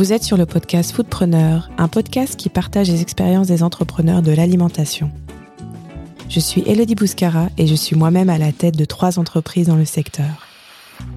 Vous 0.00 0.14
êtes 0.14 0.24
sur 0.24 0.38
le 0.38 0.46
podcast 0.46 0.92
Foodpreneur, 0.92 1.68
un 1.76 1.86
podcast 1.86 2.34
qui 2.36 2.48
partage 2.48 2.88
les 2.88 3.02
expériences 3.02 3.48
des 3.48 3.62
entrepreneurs 3.62 4.22
de 4.22 4.32
l'alimentation. 4.32 5.10
Je 6.30 6.40
suis 6.40 6.62
Elodie 6.66 6.94
Bouscara 6.94 7.50
et 7.58 7.66
je 7.66 7.74
suis 7.74 7.96
moi-même 7.96 8.30
à 8.30 8.38
la 8.38 8.50
tête 8.50 8.78
de 8.78 8.86
trois 8.86 9.18
entreprises 9.18 9.66
dans 9.66 9.76
le 9.76 9.84
secteur. 9.84 10.46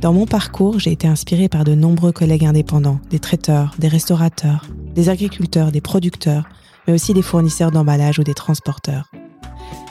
Dans 0.02 0.12
mon 0.12 0.26
parcours, 0.26 0.82
j'ai 0.82 0.92
été 0.92 1.08
inspirée 1.08 1.48
par 1.48 1.64
de 1.64 1.76
nombreux 1.76 2.12
collègues 2.12 2.44
indépendants, 2.44 3.00
des 3.10 3.20
traiteurs, 3.20 3.74
des 3.80 3.88
restaurateurs, 3.88 4.66
des 4.94 5.08
agriculteurs, 5.08 5.72
des 5.72 5.80
producteurs, 5.80 6.50
mais 6.86 6.94
aussi 6.94 7.14
des 7.14 7.22
fournisseurs 7.22 7.72
d'emballage 7.72 8.20
ou 8.20 8.26
des 8.26 8.34
transporteurs. 8.34 9.10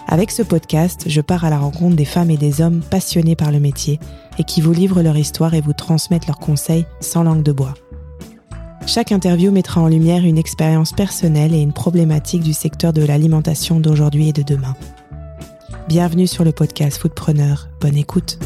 Avec 0.07 0.31
ce 0.31 0.43
podcast, 0.43 1.05
je 1.07 1.23
pars 1.23 1.47
à 1.47 1.51
la 1.51 1.59
rencontre 1.59 1.97
des 1.97 2.05
femmes 2.05 2.31
et 2.31 2.37
des 2.37 2.61
hommes 2.61 2.83
passionnés 2.83 3.37
par 3.37 3.53
le 3.53 3.59
métier 3.59 3.99
et 4.39 4.45
qui 4.45 4.61
vous 4.61 4.75
livrent 4.75 5.01
leur 5.01 5.17
histoire 5.17 5.55
et 5.55 5.63
vous 5.63 5.73
transmettent 5.73 6.27
leurs 6.27 6.39
conseils 6.39 6.85
sans 7.01 7.23
langue 7.23 7.43
de 7.43 7.53
bois. 7.53 7.73
Chaque 8.87 9.13
interview 9.13 9.53
mettra 9.53 9.81
en 9.81 9.89
lumière 9.89 10.25
une 10.25 10.39
expérience 10.39 10.93
personnelle 10.93 11.55
et 11.55 11.61
une 11.61 11.73
problématique 11.73 12.43
du 12.43 12.53
secteur 12.53 12.93
de 12.93 13.05
l'alimentation 13.05 13.81
d'aujourd'hui 13.81 14.29
et 14.29 14.33
de 14.33 14.43
demain. 14.43 14.75
Bienvenue 15.89 16.27
sur 16.27 16.45
le 16.45 16.53
podcast 16.53 16.99
Foodpreneur. 17.01 17.69
Bonne 17.81 17.97
écoute. 17.97 18.39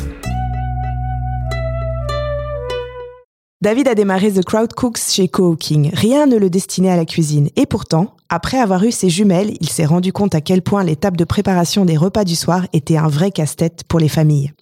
David 3.63 3.89
a 3.89 3.95
démarré 3.95 4.31
The 4.31 4.45
Crowd 4.45 4.75
Cooks 4.75 4.99
chez 4.99 5.29
Cooking. 5.29 5.91
Rien 5.95 6.27
ne 6.27 6.37
le 6.37 6.51
destinait 6.51 6.91
à 6.91 6.97
la 6.97 7.07
cuisine. 7.07 7.49
Et 7.57 7.67
pourtant, 7.67 8.15
après 8.29 8.59
avoir 8.59 8.85
eu 8.85 8.93
ses 8.93 9.09
jumelles, 9.09 9.57
il 9.61 9.71
s'est 9.71 9.87
rendu 9.87 10.13
compte 10.13 10.35
à 10.35 10.43
quel 10.43 10.61
point 10.61 10.85
l'étape 10.85 11.17
de 11.17 11.25
préparation 11.25 11.85
des 11.85 11.97
repas 11.97 12.25
du 12.25 12.37
soir 12.37 12.67
était 12.75 12.99
un 12.99 13.09
vrai 13.09 13.31
casse-tête 13.31 13.85
pour 13.89 13.99
les 13.99 14.09
familles. 14.09 14.53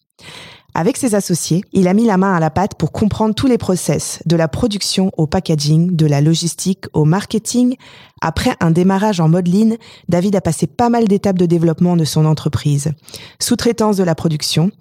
Avec 0.76 0.96
ses 0.96 1.14
associés, 1.14 1.62
il 1.72 1.86
a 1.86 1.94
mis 1.94 2.04
la 2.04 2.16
main 2.16 2.34
à 2.34 2.40
la 2.40 2.50
pâte 2.50 2.74
pour 2.74 2.90
comprendre 2.90 3.32
tous 3.32 3.46
les 3.46 3.58
process, 3.58 4.18
de 4.26 4.34
la 4.34 4.48
production 4.48 5.12
au 5.16 5.28
packaging, 5.28 5.94
de 5.94 6.04
la 6.04 6.20
logistique 6.20 6.86
au 6.92 7.04
marketing. 7.04 7.76
Après 8.20 8.56
un 8.58 8.72
démarrage 8.72 9.20
en 9.20 9.28
mode 9.28 9.46
lean, 9.46 9.76
David 10.08 10.34
a 10.34 10.40
passé 10.40 10.66
pas 10.66 10.88
mal 10.88 11.06
d'étapes 11.06 11.38
de 11.38 11.46
développement 11.46 11.94
de 11.94 12.04
son 12.04 12.26
entreprise. 12.26 12.90
Sous-traitance 13.38 13.96
de 13.96 14.02
la 14.02 14.16
production, 14.16 14.72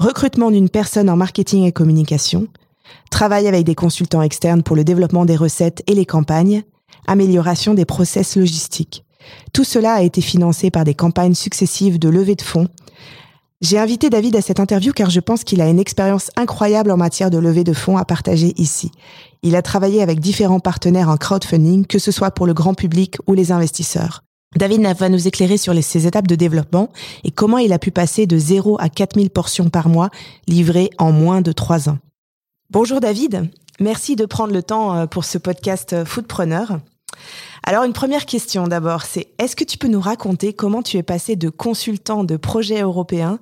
recrutement 0.00 0.50
d'une 0.50 0.68
personne 0.68 1.08
en 1.08 1.16
marketing 1.16 1.66
et 1.66 1.72
communication, 1.72 2.48
travail 3.12 3.46
avec 3.46 3.64
des 3.64 3.76
consultants 3.76 4.22
externes 4.22 4.64
pour 4.64 4.74
le 4.74 4.82
développement 4.82 5.24
des 5.24 5.36
recettes 5.36 5.84
et 5.86 5.94
les 5.94 6.06
campagnes, 6.06 6.64
amélioration 7.06 7.74
des 7.74 7.84
process 7.84 8.34
logistiques. 8.34 9.04
Tout 9.52 9.64
cela 9.64 9.94
a 9.94 10.02
été 10.02 10.20
financé 10.20 10.72
par 10.72 10.82
des 10.82 10.94
campagnes 10.94 11.34
successives 11.34 12.00
de 12.00 12.08
levée 12.08 12.34
de 12.34 12.42
fonds, 12.42 12.66
j'ai 13.60 13.78
invité 13.78 14.08
David 14.08 14.36
à 14.36 14.40
cette 14.40 14.60
interview 14.60 14.92
car 14.92 15.10
je 15.10 15.18
pense 15.18 15.42
qu'il 15.42 15.60
a 15.60 15.68
une 15.68 15.80
expérience 15.80 16.30
incroyable 16.36 16.92
en 16.92 16.96
matière 16.96 17.28
de 17.28 17.38
levée 17.38 17.64
de 17.64 17.72
fonds 17.72 17.96
à 17.96 18.04
partager 18.04 18.54
ici. 18.56 18.92
Il 19.42 19.56
a 19.56 19.62
travaillé 19.62 20.00
avec 20.00 20.20
différents 20.20 20.60
partenaires 20.60 21.08
en 21.08 21.16
crowdfunding, 21.16 21.84
que 21.84 21.98
ce 21.98 22.12
soit 22.12 22.30
pour 22.30 22.46
le 22.46 22.54
grand 22.54 22.74
public 22.74 23.16
ou 23.26 23.34
les 23.34 23.50
investisseurs. 23.50 24.22
David 24.56 24.82
va 24.96 25.08
nous 25.08 25.26
éclairer 25.26 25.56
sur 25.56 25.74
ses 25.82 26.06
étapes 26.06 26.28
de 26.28 26.36
développement 26.36 26.90
et 27.24 27.32
comment 27.32 27.58
il 27.58 27.72
a 27.72 27.80
pu 27.80 27.90
passer 27.90 28.26
de 28.26 28.38
0 28.38 28.78
à 28.80 28.88
4000 28.88 29.28
portions 29.30 29.70
par 29.70 29.88
mois 29.88 30.10
livrées 30.46 30.90
en 30.98 31.10
moins 31.10 31.42
de 31.42 31.50
3 31.50 31.88
ans. 31.88 31.98
Bonjour 32.70 33.00
David, 33.00 33.50
merci 33.80 34.14
de 34.14 34.24
prendre 34.24 34.52
le 34.52 34.62
temps 34.62 34.94
euh, 34.94 35.06
pour 35.06 35.24
ce 35.24 35.36
podcast 35.36 35.94
euh, 35.94 36.04
Foodpreneur. 36.04 36.78
Alors 37.62 37.84
une 37.84 37.92
première 37.92 38.26
question 38.26 38.66
d'abord, 38.66 39.02
c'est 39.02 39.28
est-ce 39.38 39.56
que 39.56 39.64
tu 39.64 39.78
peux 39.78 39.88
nous 39.88 40.00
raconter 40.00 40.52
comment 40.52 40.82
tu 40.82 40.96
es 40.96 41.02
passé 41.02 41.36
de 41.36 41.48
consultant 41.48 42.24
de 42.24 42.36
projets 42.36 42.82
européens 42.82 43.38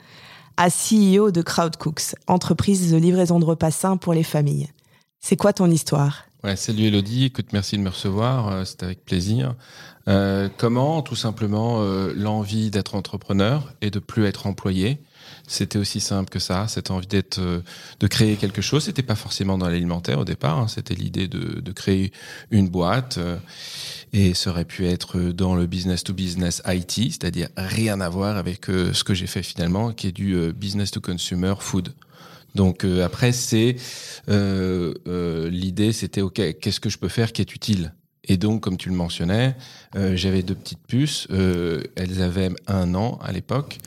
à 0.56 0.68
CEO 0.68 1.30
de 1.30 1.42
Crowdcooks, 1.42 2.14
entreprise 2.26 2.90
de 2.90 2.96
livraison 2.96 3.38
de 3.38 3.44
repas 3.44 3.70
sains 3.70 3.96
pour 3.96 4.14
les 4.14 4.22
familles? 4.22 4.68
C'est 5.20 5.36
quoi 5.36 5.52
ton 5.52 5.70
histoire? 5.70 6.24
Ouais, 6.44 6.54
salut 6.54 6.84
Elodie, 6.84 7.24
écoute, 7.24 7.52
merci 7.52 7.76
de 7.76 7.82
me 7.82 7.88
recevoir, 7.88 8.48
euh, 8.48 8.64
c'est 8.64 8.82
avec 8.82 9.04
plaisir. 9.04 9.54
Euh, 10.06 10.48
comment 10.56 11.02
Tout 11.02 11.16
simplement 11.16 11.82
euh, 11.82 12.12
l'envie 12.14 12.70
d'être 12.70 12.94
entrepreneur 12.94 13.74
et 13.80 13.90
de 13.90 13.98
plus 13.98 14.26
être 14.26 14.46
employé? 14.46 14.98
C'était 15.48 15.78
aussi 15.78 16.00
simple 16.00 16.28
que 16.30 16.38
ça, 16.38 16.66
cette 16.68 16.90
envie 16.90 17.06
d'être, 17.06 17.40
de 17.40 18.06
créer 18.06 18.36
quelque 18.36 18.62
chose. 18.62 18.84
C'était 18.84 19.02
pas 19.02 19.14
forcément 19.14 19.56
dans 19.58 19.68
l'alimentaire 19.68 20.18
au 20.18 20.24
départ, 20.24 20.58
hein. 20.58 20.68
c'était 20.68 20.94
l'idée 20.94 21.28
de, 21.28 21.60
de, 21.60 21.72
créer 21.72 22.12
une 22.50 22.68
boîte 22.68 23.18
et 24.12 24.34
ça 24.34 24.50
aurait 24.50 24.64
pu 24.64 24.86
être 24.86 25.18
dans 25.18 25.54
le 25.54 25.66
business 25.66 26.04
to 26.04 26.14
business 26.14 26.62
IT, 26.66 27.12
c'est-à-dire 27.12 27.48
rien 27.56 28.00
à 28.00 28.08
voir 28.08 28.36
avec 28.36 28.70
euh, 28.70 28.92
ce 28.92 29.04
que 29.04 29.14
j'ai 29.14 29.26
fait 29.26 29.42
finalement, 29.42 29.92
qui 29.92 30.06
est 30.06 30.12
du 30.12 30.34
euh, 30.34 30.52
business 30.52 30.90
to 30.90 31.00
consumer 31.00 31.54
food. 31.58 31.92
Donc 32.54 32.84
euh, 32.84 33.04
après, 33.04 33.32
c'est 33.32 33.76
l'idée, 34.26 35.92
c'était 35.92 36.22
ok, 36.22 36.58
qu'est-ce 36.60 36.80
que 36.80 36.88
je 36.88 36.98
peux 36.98 37.08
faire 37.08 37.32
qui 37.32 37.42
est 37.42 37.54
utile? 37.54 37.92
Et 38.28 38.38
donc, 38.38 38.62
comme 38.62 38.76
tu 38.76 38.88
le 38.88 38.96
mentionnais, 38.96 39.54
j'avais 39.94 40.42
deux 40.42 40.56
petites 40.56 40.84
puces. 40.88 41.28
elles 41.30 42.22
avaient 42.22 42.50
un 42.66 42.92
an 42.96 43.20
à 43.22 43.30
l'époque. 43.30 43.78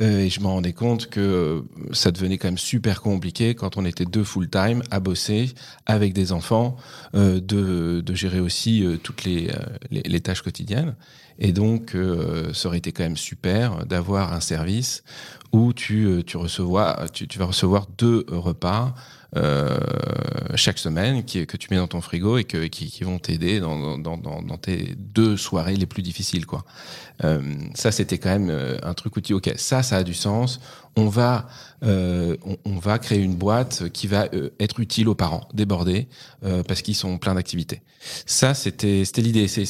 Euh, 0.00 0.20
et 0.20 0.28
je 0.28 0.40
me 0.40 0.46
rendais 0.46 0.72
compte 0.72 1.08
que 1.08 1.20
euh, 1.20 1.60
ça 1.92 2.10
devenait 2.10 2.38
quand 2.38 2.48
même 2.48 2.58
super 2.58 3.00
compliqué 3.00 3.54
quand 3.54 3.76
on 3.76 3.84
était 3.84 4.04
deux 4.04 4.24
full-time 4.24 4.82
à 4.90 5.00
bosser 5.00 5.54
avec 5.86 6.12
des 6.12 6.32
enfants, 6.32 6.76
euh, 7.14 7.40
de, 7.40 8.00
de, 8.00 8.14
gérer 8.14 8.40
aussi 8.40 8.84
toutes 9.02 9.24
les, 9.24 9.50
les, 9.90 10.02
les, 10.02 10.20
tâches 10.20 10.42
quotidiennes. 10.42 10.94
Et 11.38 11.52
donc, 11.52 11.96
ça 12.52 12.68
aurait 12.68 12.78
été 12.78 12.90
quand 12.90 13.04
même 13.04 13.16
super 13.16 13.86
d'avoir 13.86 14.32
un 14.32 14.40
service 14.40 15.04
où 15.52 15.72
tu, 15.72 16.22
tu, 16.26 16.36
recevoir, 16.36 17.10
tu, 17.10 17.26
tu 17.26 17.38
vas 17.38 17.46
recevoir 17.46 17.86
deux 17.96 18.24
repas 18.28 18.94
euh, 19.36 19.78
chaque 20.54 20.78
semaine 20.78 21.22
qui, 21.22 21.46
que 21.46 21.58
tu 21.58 21.68
mets 21.70 21.76
dans 21.76 21.86
ton 21.86 22.00
frigo 22.00 22.38
et 22.38 22.44
que, 22.44 22.66
qui, 22.66 22.90
qui 22.90 23.04
vont 23.04 23.18
t'aider 23.18 23.60
dans, 23.60 23.98
dans, 23.98 24.16
dans, 24.16 24.42
dans, 24.42 24.56
tes 24.56 24.94
deux 24.96 25.36
soirées 25.36 25.76
les 25.76 25.84
plus 25.84 26.02
difficiles. 26.02 26.46
Quoi. 26.46 26.64
Euh, 27.24 27.42
ça, 27.74 27.92
c'était 27.92 28.16
quand 28.16 28.30
même 28.30 28.48
euh, 28.48 28.78
un 28.82 28.94
truc 28.94 29.16
où 29.16 29.20
tu 29.20 29.28
dis, 29.28 29.34
OK, 29.34 29.52
ça, 29.56 29.82
ça 29.82 29.98
a 29.98 30.02
du 30.02 30.14
sens. 30.14 30.60
On 30.96 31.08
va, 31.08 31.46
euh, 31.84 32.36
on, 32.64 32.78
va 32.78 32.98
créer 32.98 33.20
une 33.20 33.36
boîte 33.36 33.90
qui 33.90 34.06
va 34.06 34.28
euh, 34.32 34.48
être 34.58 34.80
utile 34.80 35.08
aux 35.08 35.14
parents, 35.14 35.46
débordés, 35.52 36.08
euh, 36.44 36.62
parce 36.62 36.80
qu'ils 36.80 36.96
sont 36.96 37.18
pleins 37.18 37.34
d'activités. 37.34 37.82
Ça, 38.24 38.54
c'était 38.54 39.02
l'idée. 39.18 39.46
C'est 39.46 39.64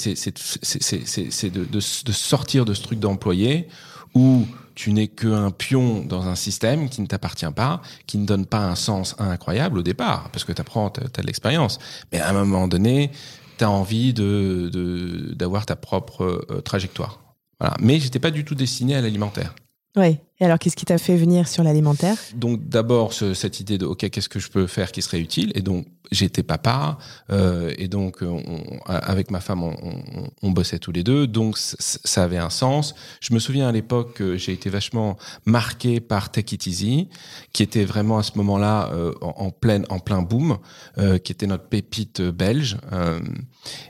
de, 1.51 1.65
de, 1.65 1.67
de 1.67 2.13
sortir 2.13 2.65
de 2.65 2.75
ce 2.75 2.83
truc 2.83 3.01
d'employé 3.01 3.69
où 4.15 4.47
tu 4.79 4.93
n'es 4.93 5.09
qu'un 5.09 5.51
pion 5.51 6.05
dans 6.05 6.29
un 6.29 6.37
système 6.37 6.89
qui 6.89 7.01
ne 7.01 7.07
t'appartient 7.09 7.51
pas, 7.51 7.83
qui 8.07 8.17
ne 8.17 8.25
donne 8.25 8.47
pas 8.47 8.61
un 8.61 8.77
sens 8.77 9.17
incroyable 9.19 9.79
au 9.79 9.83
départ, 9.83 10.31
parce 10.31 10.45
que 10.45 10.53
tu 10.53 10.61
apprends, 10.61 10.89
tu 10.89 11.01
as 11.01 11.21
de 11.21 11.27
l'expérience. 11.27 11.81
Mais 12.13 12.21
à 12.21 12.29
un 12.29 12.33
moment 12.33 12.69
donné, 12.69 13.11
tu 13.59 13.65
as 13.65 13.71
envie 13.71 14.15
de 14.15 15.35
d'avoir 15.35 15.67
ta 15.67 15.75
propre 15.75 16.47
euh, 16.49 16.61
trajectoire. 16.61 17.19
Voilà. 17.59 17.75
Mais 17.81 17.99
j'étais 17.99 18.21
pas 18.21 18.31
du 18.31 18.45
tout 18.45 18.55
destiné 18.55 18.95
à 18.95 19.01
l'alimentaire. 19.01 19.53
Oui. 19.97 20.19
Et 20.41 20.45
alors, 20.45 20.59
qu'est-ce 20.59 20.77
qui 20.77 20.85
t'a 20.85 20.99
fait 20.99 21.17
venir 21.17 21.49
sur 21.49 21.65
l'alimentaire? 21.65 22.17
Donc, 22.35 22.69
d'abord, 22.69 23.13
ce, 23.13 23.35
cette 23.35 23.59
idée 23.59 23.77
de 23.77 23.87
OK, 23.87 24.09
qu'est-ce 24.09 24.29
que 24.29 24.39
je 24.39 24.49
peux 24.49 24.69
faire 24.69 24.93
qui 24.93 25.03
serait 25.03 25.21
utile? 25.21 25.51
Et 25.57 25.63
donc, 25.63 25.87
j'étais 26.11 26.43
papa, 26.43 26.99
euh, 27.31 27.73
et 27.77 27.89
donc, 27.89 28.23
on, 28.23 28.43
avec 28.87 29.31
ma 29.31 29.41
femme, 29.41 29.63
on, 29.63 30.51
bossait 30.51 30.79
tous 30.79 30.93
les 30.93 31.05
deux, 31.05 31.27
donc 31.27 31.59
ça 31.59 32.25
avait 32.25 32.39
un 32.39 32.51
sens. 32.51 32.95
Je 33.21 33.35
me 33.35 33.39
souviens 33.39 33.69
à 33.69 33.73
l'époque 33.73 34.15
que 34.15 34.37
j'ai 34.37 34.53
été 34.53 34.71
vachement 34.71 35.17
marqué 35.45 36.01
par 36.01 36.33
Take 36.33 36.55
It 36.55 36.67
Easy, 36.67 37.09
qui 37.53 37.63
était 37.63 37.85
vraiment 37.85 38.19
à 38.19 38.23
ce 38.23 38.33
moment-là 38.37 38.91
euh, 38.93 39.13
en, 39.21 39.51
plein, 39.51 39.83
en 39.91 39.99
plein 39.99 40.23
boom, 40.23 40.59
euh, 40.97 41.19
qui 41.19 41.33
était 41.33 41.47
notre 41.47 41.69
pépite 41.69 42.23
belge, 42.23 42.79
euh, 42.93 43.21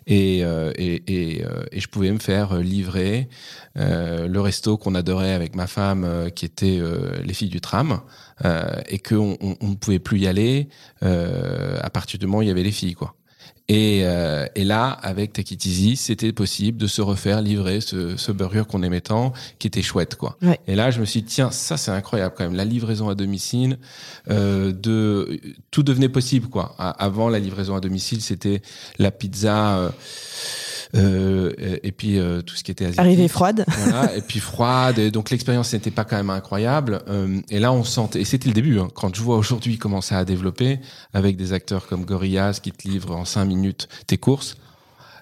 et, 0.06 0.44
euh, 0.44 0.72
et, 0.76 1.02
et, 1.06 1.44
et, 1.72 1.80
je 1.80 1.88
pouvais 1.88 2.10
me 2.10 2.18
faire 2.18 2.56
livrer 2.58 3.28
le 3.76 4.38
resto 4.38 4.76
qu'on 4.76 4.96
adorait 4.96 5.34
avec 5.34 5.54
ma 5.54 5.68
femme 5.68 6.30
qui 6.38 6.44
étaient 6.44 6.78
euh, 6.80 7.20
les 7.24 7.34
filles 7.34 7.48
du 7.48 7.60
tram, 7.60 8.00
euh, 8.44 8.70
et 8.88 9.00
qu'on 9.00 9.36
on, 9.40 9.56
on 9.60 9.68
ne 9.70 9.74
pouvait 9.74 9.98
plus 9.98 10.20
y 10.20 10.28
aller 10.28 10.68
euh, 11.02 11.78
à 11.82 11.90
partir 11.90 12.20
du 12.20 12.26
moment 12.26 12.38
où 12.38 12.42
il 12.42 12.48
y 12.48 12.50
avait 12.52 12.62
les 12.62 12.70
filles, 12.70 12.94
quoi. 12.94 13.16
Et, 13.70 14.00
euh, 14.04 14.46
et, 14.54 14.64
là, 14.64 14.88
avec 15.02 15.34
Take 15.34 15.54
It 15.54 15.66
Easy, 15.66 15.96
c'était 15.96 16.32
possible 16.32 16.78
de 16.78 16.86
se 16.86 17.02
refaire 17.02 17.42
livrer 17.42 17.82
ce, 17.82 18.16
ce 18.16 18.32
burger 18.32 18.62
qu'on 18.66 18.82
aimait 18.82 19.02
tant, 19.02 19.34
qui 19.58 19.66
était 19.66 19.82
chouette, 19.82 20.14
quoi. 20.14 20.38
Ouais. 20.40 20.58
Et 20.68 20.74
là, 20.74 20.90
je 20.90 21.00
me 21.00 21.04
suis 21.04 21.20
dit, 21.20 21.28
tiens, 21.34 21.50
ça 21.50 21.76
c'est 21.76 21.90
incroyable 21.90 22.34
quand 22.38 22.44
même. 22.44 22.54
La 22.54 22.64
livraison 22.64 23.10
à 23.10 23.14
domicile, 23.14 23.78
euh, 24.30 24.72
de 24.72 25.40
tout 25.70 25.82
devenait 25.82 26.08
possible, 26.08 26.48
quoi. 26.48 26.76
Avant 26.78 27.28
la 27.28 27.40
livraison 27.40 27.74
à 27.74 27.80
domicile, 27.80 28.22
c'était 28.22 28.62
la 28.98 29.10
pizza. 29.10 29.78
Euh, 29.78 29.90
euh, 30.94 31.52
et 31.82 31.92
puis 31.92 32.18
euh, 32.18 32.40
tout 32.42 32.54
ce 32.54 32.64
qui 32.64 32.70
était 32.70 32.84
asiatique. 32.84 33.00
Arrivée 33.00 33.28
froide. 33.28 33.64
Voilà, 33.68 34.16
et 34.16 34.20
puis 34.20 34.40
froide. 34.40 34.98
Et 34.98 35.10
donc 35.10 35.30
l'expérience 35.30 35.72
n'était 35.72 35.90
pas 35.90 36.04
quand 36.04 36.16
même 36.16 36.30
incroyable. 36.30 37.00
Euh, 37.08 37.40
et 37.50 37.58
là, 37.58 37.72
on 37.72 37.84
sentait. 37.84 38.20
Et 38.20 38.24
c'était 38.24 38.48
le 38.48 38.54
début. 38.54 38.78
Hein, 38.78 38.88
quand 38.94 39.14
je 39.14 39.22
vois 39.22 39.36
aujourd'hui 39.36 39.78
comment 39.78 40.00
ça 40.00 40.18
a 40.18 40.24
développé 40.24 40.80
avec 41.12 41.36
des 41.36 41.52
acteurs 41.52 41.86
comme 41.86 42.04
Gorillaz 42.04 42.60
qui 42.62 42.72
te 42.72 42.88
livrent 42.88 43.16
en 43.16 43.24
cinq 43.24 43.44
minutes 43.44 43.88
tes 44.06 44.18
courses. 44.18 44.56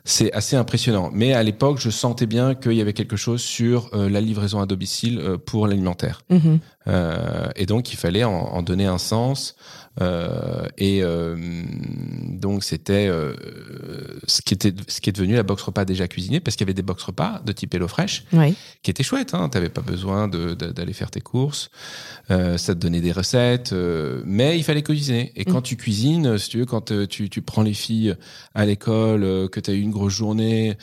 C'est 0.08 0.32
assez 0.32 0.54
impressionnant. 0.54 1.10
Mais 1.12 1.32
à 1.32 1.42
l'époque, 1.42 1.80
je 1.80 1.90
sentais 1.90 2.26
bien 2.26 2.54
qu'il 2.54 2.74
y 2.74 2.80
avait 2.80 2.92
quelque 2.92 3.16
chose 3.16 3.42
sur 3.42 3.90
euh, 3.92 4.08
la 4.08 4.20
livraison 4.20 4.60
à 4.60 4.66
domicile 4.66 5.18
euh, 5.18 5.36
pour 5.36 5.66
l'alimentaire. 5.66 6.22
Mhm. 6.30 6.60
Euh, 6.86 7.48
et 7.56 7.66
donc, 7.66 7.92
il 7.92 7.96
fallait 7.96 8.22
en, 8.22 8.30
en 8.30 8.62
donner 8.62 8.86
un 8.86 8.98
sens. 8.98 9.56
Et 10.78 11.02
donc, 11.02 12.62
c'était 12.62 13.10
ce, 14.26 14.42
qui 14.42 14.52
était, 14.52 14.74
ce 14.88 15.00
qui 15.00 15.08
est 15.08 15.12
devenu 15.12 15.34
la 15.34 15.42
box 15.42 15.62
repas 15.62 15.86
déjà 15.86 16.06
cuisinée, 16.06 16.38
parce 16.38 16.54
qu'il 16.54 16.66
y 16.66 16.68
avait 16.68 16.74
des 16.74 16.82
box 16.82 17.02
repas 17.02 17.40
de 17.44 17.50
type 17.52 17.74
HelloFresh 17.74 18.24
Oui. 18.34 18.54
qui 18.82 18.90
étaient 18.90 19.02
chouettes. 19.02 19.32
Hein. 19.32 19.48
Tu 19.50 19.56
n'avais 19.56 19.70
pas 19.70 19.80
besoin 19.80 20.28
d'aller 20.28 20.92
faire 20.92 21.10
tes 21.10 21.22
courses. 21.22 21.70
Ça 22.28 22.56
te 22.58 22.72
donnait 22.72 23.00
des 23.00 23.10
recettes. 23.12 23.74
mais 24.26 24.58
il 24.58 24.64
fallait 24.64 24.82
cuisiner. 24.82 25.32
Et 25.34 25.46
quand 25.46 25.62
tu 25.62 25.76
cuisines, 25.76 26.36
si 26.36 26.50
tu 26.50 26.58
veux, 26.58 26.66
quand 26.66 26.92
tu, 27.08 27.30
tu 27.30 27.40
prends 27.40 27.62
les 27.62 27.74
filles 27.74 28.14
à 28.54 28.66
l'école, 28.66 29.48
que 29.48 29.60
tu 29.60 29.70
as 29.70 29.74
eu 29.74 29.80
une 29.80 29.92
journée, 30.08 30.76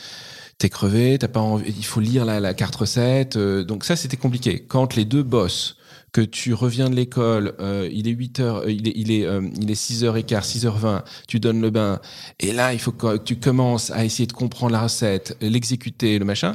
t'es 0.57 0.69
crevé, 0.69 1.18
t'as 1.19 1.27
pas 1.27 1.39
envie, 1.39 1.74
il 1.75 1.86
faut 1.86 2.00
lire 2.00 2.25
la, 2.25 2.54
carte 2.54 2.75
recette. 2.75 3.36
euh, 3.36 3.63
donc 3.63 3.83
ça, 3.83 3.95
c'était 3.95 4.18
compliqué. 4.18 4.65
Quand 4.65 4.95
les 4.95 5.06
deux 5.06 5.24
boss 5.24 5.77
que 6.12 6.21
tu 6.21 6.54
reviens 6.54 6.89
de 6.89 6.95
l'école, 6.95 7.56
euh, 7.60 7.89
il 7.92 8.07
est 8.07 8.12
8 8.12 8.39
heures, 8.39 8.57
euh, 8.57 8.71
il 8.71 8.88
est, 8.88 8.94
il 8.95 9.12
est, 9.12 9.27
il 9.60 9.71
est 9.71 9.74
6h15, 9.74 10.60
6h20, 10.60 11.01
tu 11.27 11.39
donnes 11.39 11.62
le 11.62 11.71
bain, 11.71 12.00
et 12.39 12.51
là, 12.51 12.74
il 12.74 12.80
faut 12.80 12.92
que 12.92 13.18
tu 13.18 13.38
commences 13.38 13.89
à 13.92 14.06
essayer 14.06 14.27
de 14.27 14.33
comprendre 14.33 14.74
la 14.74 14.81
recette, 14.81 15.36
l'exécuter, 15.42 16.19
le 16.19 16.25
machin. 16.25 16.51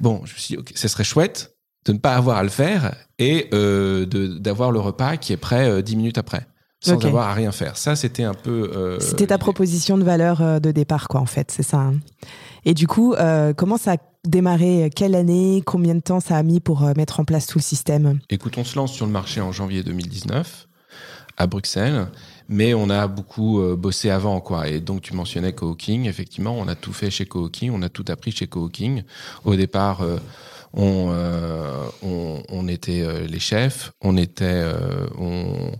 Bon, 0.00 0.22
je 0.24 0.32
me 0.32 0.38
suis 0.38 0.54
dit, 0.54 0.60
ok, 0.60 0.72
ce 0.74 0.88
serait 0.88 1.04
chouette 1.04 1.58
de 1.84 1.92
ne 1.92 1.98
pas 1.98 2.14
avoir 2.14 2.36
à 2.36 2.42
le 2.42 2.48
faire 2.48 2.94
et 3.18 3.48
d'avoir 3.50 4.70
le 4.70 4.78
repas 4.78 5.16
qui 5.16 5.32
est 5.32 5.38
prêt 5.38 5.68
euh, 5.68 5.82
10 5.82 5.96
minutes 5.96 6.18
après, 6.18 6.46
sans 6.80 7.04
avoir 7.04 7.28
à 7.28 7.34
rien 7.34 7.52
faire. 7.52 7.76
Ça, 7.76 7.96
c'était 7.96 8.22
un 8.24 8.34
peu... 8.34 8.70
euh, 8.74 9.00
C'était 9.00 9.26
ta 9.28 9.38
proposition 9.38 9.98
de 9.98 10.04
valeur 10.04 10.40
euh, 10.42 10.58
de 10.60 10.70
départ, 10.70 11.08
quoi, 11.08 11.20
en 11.20 11.26
fait, 11.26 11.50
c'est 11.50 11.62
ça. 11.62 11.78
hein. 11.78 11.94
Et 12.64 12.74
du 12.74 12.86
coup, 12.86 13.14
euh, 13.14 13.52
comment 13.54 13.76
ça 13.78 13.92
a 13.92 13.96
démarré? 14.24 14.90
Quelle 14.94 15.14
année? 15.14 15.62
Combien 15.64 15.94
de 15.94 16.00
temps 16.00 16.20
ça 16.20 16.36
a 16.36 16.42
mis 16.42 16.60
pour 16.60 16.82
mettre 16.96 17.20
en 17.20 17.24
place 17.24 17.46
tout 17.46 17.58
le 17.58 17.62
système? 17.62 18.18
Écoute, 18.30 18.58
on 18.58 18.64
se 18.64 18.76
lance 18.76 18.92
sur 18.92 19.06
le 19.06 19.12
marché 19.12 19.40
en 19.40 19.52
janvier 19.52 19.82
2019 19.82 20.66
à 21.36 21.46
Bruxelles, 21.46 22.08
mais 22.48 22.74
on 22.74 22.90
a 22.90 23.06
beaucoup 23.06 23.60
euh, 23.60 23.76
bossé 23.76 24.10
avant, 24.10 24.40
quoi. 24.40 24.68
Et 24.68 24.80
donc, 24.80 25.02
tu 25.02 25.14
mentionnais 25.14 25.52
Coworking. 25.52 26.06
Effectivement, 26.06 26.56
on 26.58 26.66
a 26.66 26.74
tout 26.74 26.92
fait 26.92 27.10
chez 27.10 27.26
Coworking, 27.26 27.70
on 27.72 27.82
a 27.82 27.88
tout 27.88 28.04
appris 28.08 28.32
chez 28.32 28.48
Coworking. 28.48 29.04
Au 29.44 29.54
départ, 29.54 30.00
on, 30.74 31.08
euh, 31.10 31.84
on, 32.02 32.42
on 32.50 32.68
était 32.68 33.02
euh, 33.02 33.26
les 33.26 33.38
chefs, 33.40 33.92
on 34.02 34.16
était, 34.16 34.44
euh, 34.44 35.06
on, 35.18 35.72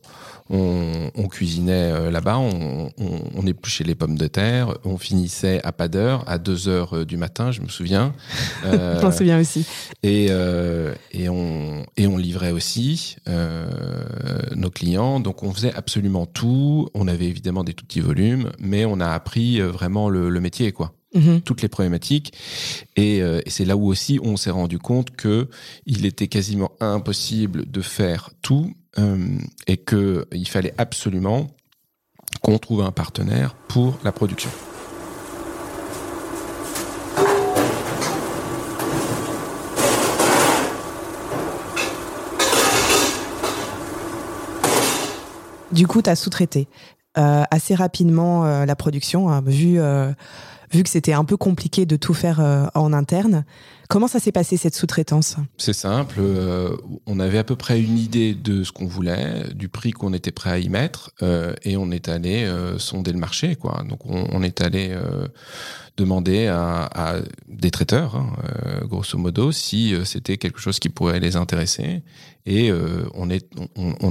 on, 0.51 1.11
on 1.15 1.29
cuisinait 1.29 2.11
là-bas, 2.11 2.39
on, 2.39 2.91
on, 2.99 3.21
on 3.35 3.47
épluchait 3.47 3.85
les 3.85 3.95
pommes 3.95 4.17
de 4.17 4.27
terre, 4.27 4.75
on 4.85 4.97
finissait 4.97 5.61
à 5.63 5.73
pas 5.73 5.89
d'heure, 5.89 6.25
à 6.27 6.39
2 6.39 6.69
heures 6.69 7.05
du 7.05 7.17
matin, 7.19 7.51
je 7.51 7.61
me 7.61 7.69
souviens. 7.69 8.15
Euh, 8.65 8.99
Je 8.99 9.05
m'en 9.07 9.13
souviens 9.13 9.39
aussi. 9.39 9.67
et, 10.03 10.27
euh, 10.31 10.93
et, 11.13 11.29
on, 11.29 11.85
et 11.97 12.07
on 12.07 12.17
livrait 12.17 12.51
aussi 12.51 13.17
euh, 13.29 13.69
nos 14.57 14.69
clients. 14.71 15.21
Donc 15.21 15.43
on 15.43 15.53
faisait 15.53 15.73
absolument 15.75 16.27
tout. 16.27 16.89
On 16.95 17.07
avait 17.09 17.27
évidemment 17.27 17.63
des 17.63 17.73
tout 17.73 17.85
petits 17.85 18.01
volumes, 18.01 18.51
mais 18.59 18.85
on 18.85 19.01
a 19.01 19.09
appris 19.11 19.61
vraiment 19.61 20.09
le, 20.09 20.29
le 20.29 20.41
métier, 20.41 20.73
quoi. 20.73 20.93
Mhm. 21.15 21.41
Toutes 21.41 21.63
les 21.63 21.69
problématiques. 21.69 22.35
Et, 22.97 23.23
euh, 23.23 23.41
et 23.47 23.51
c'est 23.51 23.65
là 23.65 23.77
où 23.77 23.87
aussi 23.87 24.21
on 24.23 24.37
s'est 24.37 24.51
rendu 24.51 24.79
compte 24.79 25.11
que 25.11 25.49
il 25.87 26.05
était 26.05 26.29
quasiment 26.29 26.73
impossible 26.81 27.71
de 27.71 27.81
faire 27.81 28.31
tout 28.43 28.75
euh, 28.99 29.39
et 29.67 29.79
que 29.79 30.27
il 30.33 30.47
fallait 30.47 30.75
absolument 30.77 31.47
qu'on 32.43 32.59
trouve 32.59 32.83
un 32.83 32.93
partenaire 32.93 33.55
pour 33.69 33.99
la 34.05 34.13
production. 34.13 34.51
Du 45.73 45.87
coup, 45.87 46.03
tu 46.03 46.11
as 46.11 46.17
sous-traité 46.17 46.69
euh, 47.17 47.45
assez 47.51 47.75
rapidement 47.75 48.65
la 48.65 48.77
production, 48.77 49.31
hein, 49.31 49.43
vu, 49.47 49.79
vu 50.73 50.83
que 50.83 50.89
c'était 50.89 51.13
un 51.13 51.25
peu 51.25 51.37
compliqué 51.37 51.87
de 51.87 51.97
tout 51.97 52.15
faire 52.15 52.41
euh, 52.41 52.67
en 52.75 52.93
interne. 52.93 53.45
Comment 53.89 54.07
ça 54.07 54.21
s'est 54.21 54.33
passé 54.33 54.59
cette 54.59 54.75
sous-traitance? 54.75 55.37
C'est 55.57 55.73
simple, 55.73 56.17
euh, 56.19 56.77
on 57.07 57.21
avait 57.21 57.39
à 57.39 57.45
peu 57.45 57.57
près 57.57 57.81
une 57.81 57.97
idée 57.97 58.35
de 58.35 58.63
ce 58.63 58.71
qu'on 58.71 58.87
voulait, 58.87 59.45
du 59.55 59.71
prix 59.71 59.93
qu'on 59.93 60.13
était 60.13 60.31
prêt 60.31 60.51
à 60.51 60.59
y 60.59 60.69
mettre, 60.69 61.11
euh, 61.23 61.55
et 61.63 61.79
on 61.79 61.91
est 61.91 62.09
allé 62.09 62.47
sonder 62.77 63.13
le 63.13 63.19
marché, 63.19 63.57
quoi. 63.57 63.83
Donc 63.89 64.05
on, 64.05 64.43
est 64.43 64.61
allé 64.61 64.95
demander 65.97 66.49
à, 66.49 67.17
des 67.49 67.71
traiteurs, 67.71 68.17
hein, 68.17 68.33
grosso 68.83 69.17
modo, 69.17 69.53
si 69.53 69.95
c'était 70.05 70.37
quelque 70.37 70.61
chose 70.61 70.79
qui 70.79 70.91
pourrait 70.91 71.21
les 71.21 71.37
intéresser. 71.37 72.03
Et 72.45 72.71
on, 73.15 73.31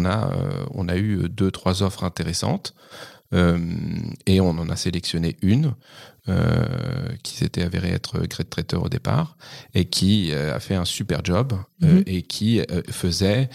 a, 0.05 0.97
eu 0.97 1.29
deux, 1.29 1.51
trois 1.51 1.83
offres 1.83 2.03
intéressantes. 2.03 2.73
Et 3.31 4.41
on 4.41 4.49
en 4.49 4.69
a 4.69 4.75
sélectionné 4.75 5.37
une 5.41 5.75
euh, 6.29 6.65
qui 7.23 7.37
s'était 7.37 7.63
avérée 7.63 7.89
être 7.89 8.19
grade 8.27 8.49
traiteur 8.49 8.83
au 8.83 8.89
départ 8.89 9.37
et 9.73 9.85
qui 9.85 10.31
euh, 10.31 10.53
a 10.53 10.59
fait 10.59 10.75
un 10.75 10.85
super 10.85 11.23
job 11.23 11.53
euh, 11.83 11.97
Mhm. 11.97 12.03
et 12.05 12.21
qui 12.23 12.61
faisait 12.89 13.49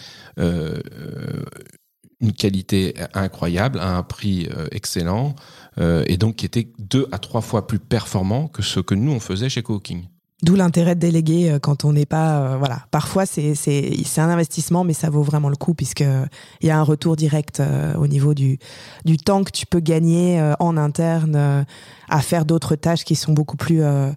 une 2.21 2.33
qualité 2.33 2.95
incroyable 3.15 3.79
à 3.81 3.97
un 3.97 4.03
prix 4.03 4.49
excellent 4.71 5.35
et 5.81 6.17
donc 6.17 6.37
qui 6.37 6.47
était 6.47 6.73
deux 6.79 7.09
à 7.13 7.19
trois 7.19 7.41
fois 7.41 7.67
plus 7.67 7.79
performant 7.79 8.49
que 8.49 8.63
ce 8.63 8.81
que 8.81 8.95
nous 8.95 9.13
on 9.13 9.21
faisait 9.21 9.49
chez 9.49 9.63
Cooking. 9.63 10.07
D'où 10.43 10.57
l'intérêt 10.57 10.95
de 10.97 11.01
déléguer 11.01 11.51
euh, 11.53 11.59
quand 11.61 11.85
on 11.85 11.93
n'est 11.93 12.07
pas. 12.07 12.39
euh, 12.41 12.57
voilà. 12.59 12.81
Parfois, 12.91 13.27
c'est 13.27 13.55
c'est- 13.55 13.93
c'est 14.05 14.21
un 14.21 14.29
investissement, 14.29 14.83
mais 14.83 14.93
ça 14.93 15.09
vaut 15.09 15.23
vraiment 15.23 15.49
le 15.49 15.55
coup, 15.57 15.73
puisqu'il 15.75 16.29
y 16.63 16.71
a 16.71 16.79
un 16.79 16.83
retour 16.83 17.15
direct 17.17 17.61
euh, 17.61 17.95
au 17.95 18.07
niveau 18.09 18.35
du, 18.35 18.59
du 19.05 19.17
temps 19.19 19.45
que 19.45 19.53
tu 19.53 19.67
peux 19.67 19.79
gagner 19.81 20.41
euh, 20.41 20.55
en 20.59 20.77
interne 20.77 21.35
euh, 21.37 21.63
à 22.09 22.21
faire 22.23 22.45
d'autres 22.45 22.75
tâches 22.75 23.05
qui 23.05 23.15
sont 23.15 23.33
beaucoup 23.33 23.57
plus 23.57 23.83
euh, 23.83 24.11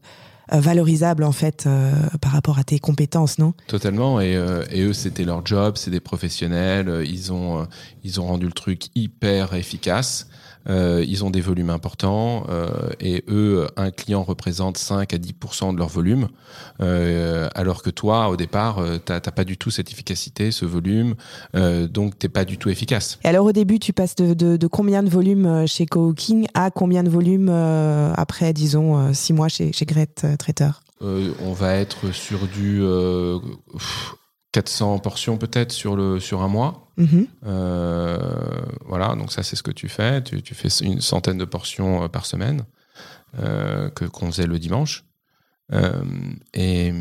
euh, 0.54 0.60
valorisables, 0.60 1.24
en 1.24 1.32
fait, 1.32 1.66
euh, 1.68 1.92
par 2.22 2.32
rapport 2.32 2.58
à 2.58 2.64
tes 2.64 2.80
compétences, 2.80 3.38
non? 3.38 3.54
Totalement. 3.68 4.20
Et, 4.20 4.36
euh, 4.36 4.64
eux, 4.76 4.94
c'était 4.94 5.26
leur 5.26 5.46
job, 5.46 5.76
c'est 5.78 5.92
des 5.92 6.00
professionnels. 6.00 6.90
euh, 6.90 7.06
Ils 7.06 7.32
ont, 7.34 7.62
euh, 7.62 7.66
ils 8.04 8.20
ont 8.20 8.26
rendu 8.26 8.48
le 8.48 8.52
truc 8.52 8.88
hyper 8.96 9.54
efficace. 9.54 10.28
Euh, 10.68 11.04
ils 11.08 11.24
ont 11.24 11.30
des 11.30 11.42
volumes 11.42 11.70
importants 11.70 12.46
euh, 12.50 12.90
et 13.00 13.24
eux, 13.28 13.68
un 13.78 13.92
client 13.92 14.24
représente 14.24 14.78
5 14.78 15.14
à 15.14 15.18
10% 15.18 15.74
de 15.74 15.78
leur 15.78 15.90
volume, 15.90 16.28
euh, 16.82 17.48
alors 17.56 17.84
que 17.84 17.90
toi, 17.90 18.30
au 18.30 18.36
départ, 18.36 18.84
t'as 19.06 19.20
t'as 19.20 19.32
pas 19.32 19.44
du 19.44 19.58
tout 19.58 19.72
cette 19.72 19.92
efficacité, 19.92 20.52
ce 20.52 20.66
volume, 20.66 21.16
donc 21.54 22.18
t'es 22.18 22.30
pas 22.30 22.46
du 22.46 22.58
tout 22.58 22.70
efficace. 22.70 23.20
Et 23.24 23.28
alors, 23.28 23.46
au 23.46 23.52
début, 23.52 23.80
tu 23.80 23.94
passes 23.94 24.16
de, 24.16 24.34
de, 24.34 24.58
de 24.58 24.68
combien 24.68 25.04
de 25.04 25.10
volumes 25.10 25.46
euh, 25.46 25.68
chez 25.68 25.86
Coworking 25.86 26.48
à 26.54 26.72
combien 26.72 27.04
de 27.04 27.10
volumes 27.10 27.50
euh, 27.50 28.14
après, 28.16 28.54
disons, 28.54 28.98
euh, 28.98 29.14
six 29.14 29.34
mois 29.34 29.48
chez, 29.48 29.72
chez 29.74 29.86
Great 29.86 30.24
euh, 30.24 30.36
Traiteur? 30.38 30.82
Euh, 31.02 31.34
on 31.44 31.54
va 31.54 31.74
être 31.76 32.12
sur 32.14 32.48
du 32.48 32.80
euh, 32.82 33.40
pff, 33.74 34.16
400 34.56 35.00
portions 35.00 35.38
peut-être 35.38 35.74
sur 35.74 35.98
le 35.98 36.22
sur 36.22 36.42
un 36.42 36.48
mois. 36.48 36.88
Mhm. 36.96 37.28
Euh, 37.46 38.18
voilà, 38.86 39.14
donc 39.16 39.34
ça 39.34 39.44
c'est 39.44 39.58
ce 39.58 39.64
que 39.64 39.72
tu 39.72 39.90
fais. 39.90 40.24
Tu, 40.24 40.42
tu 40.42 40.56
fais 40.56 40.70
une 40.82 41.02
centaine 41.02 41.38
de 41.38 41.44
portions 41.44 42.04
euh, 42.04 42.08
par 42.08 42.26
semaine 42.26 42.64
euh, 43.40 43.90
que 43.90 44.06
qu'on 44.06 44.28
faisait 44.28 44.48
le 44.48 44.58
dimanche. 44.58 45.04
Euh, 45.74 45.92
et, 46.54 46.94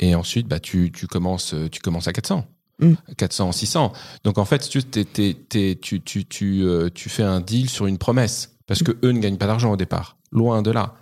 et 0.00 0.16
ensuite, 0.16 0.48
bah, 0.48 0.58
tu, 0.58 0.90
tu, 0.90 1.06
commences, 1.06 1.54
tu 1.70 1.80
commences 1.80 2.08
à 2.08 2.12
400. 2.12 2.44
Mm. 2.80 2.94
400, 3.16 3.52
600. 3.52 3.92
Donc 4.24 4.38
en 4.38 4.44
fait, 4.44 4.68
tu, 4.68 4.82
t'es- 4.82 5.04
t'es- 5.04 5.36
t'es- 5.48 5.78
tu, 5.80 6.00
tu, 6.00 6.24
tu, 6.24 6.64
tu 6.92 7.08
fais 7.08 7.22
un 7.22 7.40
deal 7.40 7.68
sur 7.68 7.86
une 7.86 7.98
promesse. 7.98 8.56
Parce 8.66 8.82
que 8.82 8.92
eux 9.04 9.12
ne 9.12 9.20
gagnent 9.20 9.38
pas 9.38 9.46
d'argent 9.46 9.70
au 9.70 9.76
départ. 9.76 10.16
Loin 10.32 10.62
de 10.62 10.72
là. 10.72 10.94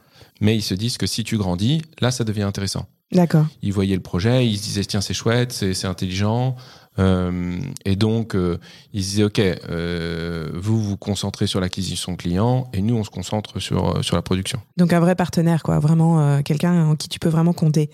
Mais 0.43 0.55
ils 0.55 0.63
se 0.63 0.75
disent 0.75 0.99
que 0.99 1.07
si 1.07 1.25
tu 1.25 1.39
grandis, 1.39 1.81
là, 2.01 2.11
ça 2.11 2.25
devient 2.25 2.43
intéressant 2.43 2.87
D'accord. 3.13 3.47
ils 3.63 3.73
voyaient 3.73 3.97
le 3.97 4.03
projet, 4.03 4.47
ils 4.47 4.59
se 4.59 4.63
disaient 4.63 4.85
tiens 4.85 5.01
c'est 5.01 5.15
chouette, 5.15 5.53
c'est 5.53 5.87
intelligent, 5.87 6.57
Euh, 6.99 7.59
et 7.85 7.97
donc, 7.97 8.35
euh, 8.35 8.59
ils 8.93 9.03
se 9.03 9.11
disaient, 9.11 9.25
OK, 9.25 9.39
euh, 9.39 10.51
vous 10.55 10.83
vous 10.83 10.97
concentrez 10.97 11.47
sur 11.47 11.61
l'acquisition 11.61 12.17
client 12.17 12.69
et 12.73 12.83
nous, 12.83 12.97
on 12.97 13.05
se 13.05 13.11
concentre 13.11 13.61
sur, 13.61 14.05
sur 14.05 14.17
la 14.17 14.23
production. 14.23 14.61
Donc 14.77 14.93
un 14.93 15.01
vrai 15.01 15.15
partenaire, 15.15 15.63
quoi, 15.63 15.79
vraiment 15.79 16.43
quelqu'un 16.43 16.87
en 16.87 16.97
qui 16.97 17.09
tu 17.09 17.19
peux 17.19 17.29
vraiment 17.29 17.53
compter. 17.53 17.91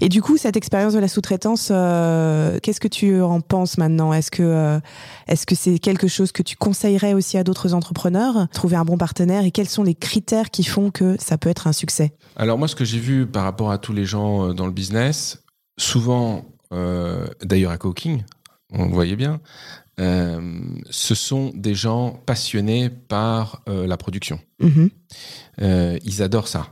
Et 0.00 0.08
du 0.08 0.22
coup, 0.22 0.36
cette 0.36 0.56
expérience 0.56 0.94
de 0.94 0.98
la 0.98 1.08
sous-traitance, 1.08 1.68
qu'est-ce 1.68 2.80
que 2.80 2.88
tu 2.88 3.20
en 3.20 3.40
penses 3.40 3.78
maintenant? 3.78 4.12
Est-ce 4.12 4.30
que 4.30 4.80
est-ce 5.28 5.46
que 5.46 5.54
c'est 5.54 5.78
quelque 5.78 6.08
chose 6.08 6.32
que 6.32 6.42
tu 6.42 6.56
conseillerais 6.56 7.14
aussi 7.14 7.38
à 7.38 7.44
d'autres 7.44 7.74
entrepreneurs? 7.74 8.48
Trouver 8.52 8.76
un 8.76 8.84
bon 8.84 8.98
partenaire? 8.98 9.44
Et 9.44 9.50
quels 9.50 9.68
sont 9.68 9.82
les 9.82 9.94
critères 9.94 10.50
qui 10.50 10.64
font 10.64 10.90
que 10.90 11.16
ça 11.20 11.38
peut 11.38 11.50
être 11.50 11.66
un 11.66 11.72
succès? 11.72 12.14
Alors 12.36 12.58
moi, 12.58 12.68
ce 12.68 12.74
que 12.74 12.84
j'ai 12.84 12.98
vu 12.98 13.26
par 13.26 13.44
rapport 13.44 13.70
à 13.70 13.78
tous 13.78 13.92
les 13.92 14.04
gens 14.04 14.54
dans 14.54 14.66
le 14.66 14.72
business, 14.72 15.42
souvent 15.78 16.36
euh, 16.36 16.40
d'ailleurs 17.42 17.72
à 17.72 17.78
Cooking, 17.78 18.22
on 18.72 18.86
le 18.86 18.92
voyait 18.92 19.16
bien, 19.16 19.40
euh, 20.00 20.60
ce 20.90 21.14
sont 21.14 21.52
des 21.54 21.74
gens 21.74 22.20
passionnés 22.26 22.88
par 22.88 23.62
euh, 23.68 23.86
la 23.86 23.96
production. 23.96 24.40
Mhm. 24.60 24.90
ils 26.04 26.22
adorent 26.22 26.48
ça. 26.48 26.68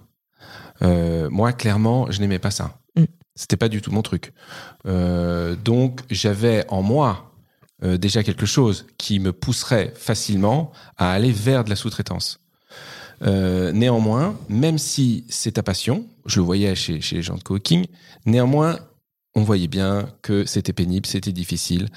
moi, 0.81 1.53
clairement, 1.53 2.11
je 2.11 2.21
n'aimais 2.21 2.39
pas 2.39 2.51
ça. 2.51 2.79
Mm. 2.97 3.05
C'était 3.35 3.57
pas 3.57 3.69
du 3.69 3.83
tout 3.83 3.91
mon 3.91 4.03
truc. 4.03 4.33
donc, 4.85 6.01
j'avais 6.11 6.65
en 6.69 6.83
moi 6.83 7.33
déjà 7.83 8.23
quelque 8.23 8.47
chose 8.47 8.87
qui 8.99 9.21
me 9.21 9.33
pousserait 9.33 9.93
facilement 9.97 10.73
à 10.99 11.13
aller 11.13 11.33
vers 11.33 11.65
de 11.65 11.71
la 11.71 11.77
sous-traitance. 11.77 12.41
néanmoins, 13.23 14.37
même 14.49 14.79
si 14.79 15.25
c'est 15.29 15.53
ta 15.53 15.63
passion, 15.63 16.07
je 16.27 16.41
le 16.41 16.45
voyais 16.45 16.75
chez, 16.75 17.01
chez 17.01 17.17
les 17.17 17.23
gens 17.23 17.37
de 17.37 17.43
Cooking, 17.43 17.87
néanmoins, 18.27 18.79
on 19.41 19.43
voyait 19.43 19.69
bien 19.69 20.09
que 20.23 20.45
c'était 20.45 20.75
pénible, 20.75 21.07
c'était 21.07 21.33
difficile, 21.33 21.89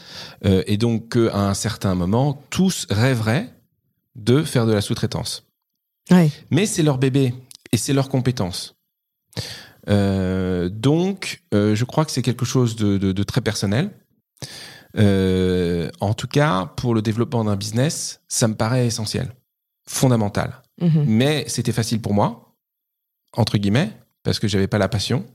euh, 0.46 0.64
et 0.66 0.78
donc 0.78 1.14
qu'à 1.14 1.38
un 1.38 1.54
certain 1.54 1.94
moment, 1.94 2.42
tous 2.50 2.88
rêveraient 2.90 3.50
de 4.16 4.44
faire 4.44 4.66
de 4.66 4.72
la 4.72 4.82
sous-traitance. 4.82 5.46
Mais 6.52 6.66
c'est 6.66 6.84
leur 6.84 6.98
bébé 6.98 7.34
et 7.72 7.78
c'est 7.78 7.94
leur 7.94 8.10
compétence. 8.10 8.76
Euh, 9.90 10.70
donc, 10.70 11.44
euh, 11.54 11.76
je 11.76 11.86
crois 11.86 12.06
que 12.06 12.12
c'est 12.12 12.22
quelque 12.22 12.46
chose 12.46 12.76
de, 12.76 13.24
très 13.24 13.42
personnel. 13.42 13.92
en 14.96 16.14
tout 16.14 16.28
cas, 16.28 16.72
pour 16.78 16.94
le 16.96 17.02
développement 17.02 17.44
d'un 17.44 17.58
business, 17.58 18.22
ça 18.28 18.48
me 18.48 18.56
paraît 18.56 18.88
essentiel, 18.88 19.34
fondamental. 19.88 20.62
Mhm. 20.80 21.06
Mais 21.08 21.46
c'était 21.48 21.74
facile 21.74 22.00
pour 22.00 22.14
moi, 22.14 22.56
entre 23.36 23.58
guillemets, 23.58 23.92
parce 24.24 24.40
que 24.40 24.48
j'avais 24.48 24.68
pas 24.68 24.78
la 24.78 24.88
passion. 24.88 25.26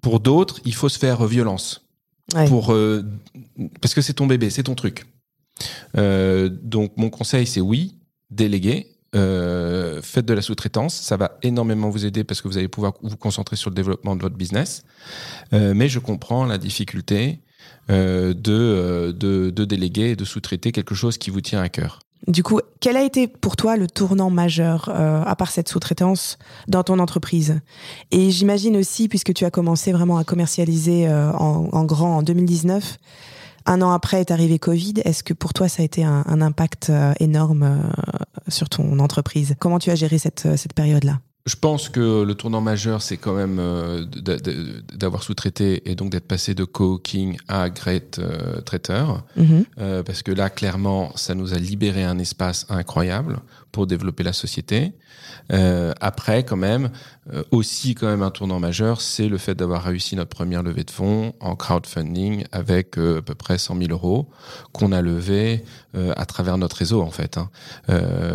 Pour 0.00 0.20
d'autres, 0.20 0.60
il 0.64 0.74
faut 0.74 0.88
se 0.88 0.98
faire 0.98 1.24
violence. 1.26 1.86
Pour, 2.46 2.72
euh, 2.72 3.02
parce 3.80 3.94
que 3.94 4.00
c'est 4.00 4.14
ton 4.14 4.26
bébé, 4.26 4.50
c'est 4.50 4.62
ton 4.64 4.74
truc. 4.74 5.06
Euh, 5.96 6.48
donc 6.48 6.92
mon 6.96 7.10
conseil, 7.10 7.46
c'est 7.46 7.60
oui, 7.60 7.96
déléguer. 8.30 8.86
Euh, 9.16 10.00
faites 10.02 10.26
de 10.26 10.34
la 10.34 10.40
sous-traitance, 10.40 10.94
ça 10.94 11.16
va 11.16 11.38
énormément 11.42 11.90
vous 11.90 12.06
aider 12.06 12.22
parce 12.22 12.40
que 12.40 12.46
vous 12.46 12.58
allez 12.58 12.68
pouvoir 12.68 12.94
vous 13.02 13.16
concentrer 13.16 13.56
sur 13.56 13.70
le 13.70 13.74
développement 13.74 14.14
de 14.14 14.22
votre 14.22 14.36
business. 14.36 14.84
mais 15.52 15.88
je 15.88 15.98
comprends 15.98 16.44
la 16.44 16.58
difficulté 16.58 17.40
de, 17.88 18.32
de, 18.32 19.50
de 19.50 19.64
déléguer 19.64 20.10
et 20.10 20.16
de 20.16 20.24
sous-traiter 20.24 20.70
quelque 20.70 20.94
chose 20.94 21.18
qui 21.18 21.30
vous 21.30 21.40
tient 21.40 21.60
à 21.60 21.68
cœur. 21.68 21.98
Du 22.28 22.42
coup, 22.42 22.60
quel 22.80 22.96
a 22.96 23.02
été 23.02 23.26
pour 23.26 23.56
toi 23.56 23.76
le 23.76 23.86
tournant 23.86 24.30
majeur, 24.30 24.90
euh, 24.92 25.22
à 25.24 25.34
part 25.36 25.50
cette 25.50 25.68
sous-traitance, 25.68 26.38
dans 26.68 26.82
ton 26.82 26.98
entreprise? 26.98 27.60
Et 28.10 28.30
j'imagine 28.30 28.76
aussi, 28.76 29.08
puisque 29.08 29.32
tu 29.32 29.44
as 29.44 29.50
commencé 29.50 29.90
vraiment 29.92 30.18
à 30.18 30.24
commercialiser 30.24 31.08
euh, 31.08 31.32
en, 31.32 31.84
grand 31.84 32.18
en 32.18 32.22
2019, 32.22 32.98
un 33.66 33.82
an 33.82 33.90
après 33.90 34.20
est 34.20 34.30
arrivé 34.30 34.58
Covid, 34.58 34.94
est-ce 35.04 35.22
que 35.22 35.34
pour 35.34 35.52
toi 35.54 35.68
ça 35.68 35.82
a 35.82 35.84
été 35.84 36.04
un, 36.04 36.40
impact 36.40 36.90
euh, 36.90 37.12
énorme 37.20 37.90
sur 38.48 38.68
ton 38.68 38.98
entreprise? 38.98 39.54
Comment 39.58 39.78
tu 39.78 39.90
as 39.90 39.94
géré 39.94 40.18
cette, 40.18 40.56
cette 40.56 40.74
période-là? 40.74 41.20
Je 41.50 41.56
pense 41.56 41.88
que 41.88 42.22
le 42.22 42.34
tournant 42.36 42.60
majeur, 42.60 43.02
c'est 43.02 43.16
quand 43.16 43.34
même 43.34 43.58
euh, 43.58 44.04
d'avoir 44.94 45.24
sous-traité 45.24 45.90
et 45.90 45.96
donc 45.96 46.10
d'être 46.10 46.28
passé 46.28 46.54
de 46.54 46.62
co-king 46.62 47.38
à 47.48 47.70
great 47.70 48.20
euh, 48.20 48.60
traiteur. 48.60 49.24
Mhm. 49.36 49.64
Euh, 49.78 50.02
parce 50.04 50.22
que 50.22 50.30
là, 50.30 50.48
clairement, 50.48 51.10
ça 51.16 51.34
nous 51.34 51.52
a 51.52 51.58
libéré 51.58 52.04
un 52.04 52.20
espace 52.20 52.66
incroyable 52.68 53.40
pour 53.72 53.88
développer 53.88 54.22
la 54.22 54.32
société. 54.32 54.92
Euh, 55.52 55.92
après, 56.00 56.44
quand 56.44 56.56
même, 56.56 56.90
euh, 57.34 57.42
aussi 57.50 57.94
quand 57.94 58.06
même 58.06 58.22
un 58.22 58.30
tournant 58.30 58.58
majeur, 58.58 59.00
c'est 59.00 59.28
le 59.28 59.38
fait 59.38 59.54
d'avoir 59.54 59.84
réussi 59.84 60.16
notre 60.16 60.30
première 60.30 60.62
levée 60.62 60.84
de 60.84 60.90
fonds 60.90 61.34
en 61.40 61.54
crowdfunding 61.54 62.44
avec 62.50 62.98
euh, 62.98 63.18
à 63.18 63.22
peu 63.22 63.34
près 63.34 63.58
100 63.58 63.76
000 63.76 63.90
euros 63.90 64.26
qu'on 64.72 64.90
a 64.90 65.02
levé 65.02 65.62
euh, 65.96 66.12
à 66.16 66.24
travers 66.26 66.58
notre 66.58 66.76
réseau 66.76 67.02
en 67.02 67.10
fait. 67.10 67.38
Hein. 67.38 67.50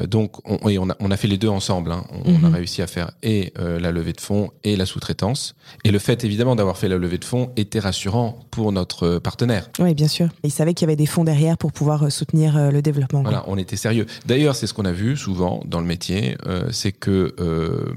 donc, 0.07 0.37
on, 0.49 0.59
on, 0.63 0.89
a, 0.89 0.95
on 0.99 1.11
a 1.11 1.17
fait 1.17 1.27
les 1.27 1.37
deux 1.37 1.49
ensemble. 1.49 1.91
Hein. 1.91 2.05
On, 2.25 2.35
a 2.35 2.49
mhm. 2.49 2.55
réussi 2.55 2.81
à 2.81 2.87
faire 2.87 3.11
et 3.23 3.53
la 3.57 3.91
levée 3.91 4.13
de 4.13 4.21
fonds 4.21 4.51
et 4.63 4.75
la 4.75 4.85
sous-traitance. 4.85 5.55
Et 5.83 5.91
le 5.91 5.99
fait 5.99 6.23
évidemment 6.23 6.55
d'avoir 6.55 6.77
fait 6.77 6.87
la 6.87 6.97
levée 6.97 7.17
de 7.17 7.25
fonds 7.25 7.51
était 7.55 7.79
rassurant 7.79 8.39
pour 8.51 8.71
notre 8.71 9.19
partenaire. 9.19 9.69
Oui, 9.79 9.93
bien 9.93 10.07
sûr. 10.07 10.29
Il 10.43 10.51
savait 10.51 10.73
qu'il 10.73 10.85
y 10.85 10.89
avait 10.89 10.95
des 10.95 11.05
fonds 11.05 11.23
derrière 11.23 11.57
pour 11.57 11.71
pouvoir 11.71 12.11
soutenir 12.11 12.71
le 12.71 12.81
développement. 12.81 13.23
Voilà, 13.23 13.43
on 13.47 13.57
était 13.57 13.77
sérieux. 13.77 14.05
D'ailleurs, 14.25 14.55
c'est 14.55 14.67
ce 14.67 14.73
qu'on 14.73 14.85
a 14.85 14.91
vu 14.91 15.17
souvent 15.17 15.61
dans 15.65 15.79
le 15.79 15.87
métier, 15.87 16.37
c'est 16.71 16.91
que 16.91 17.04
euh, 17.11 17.93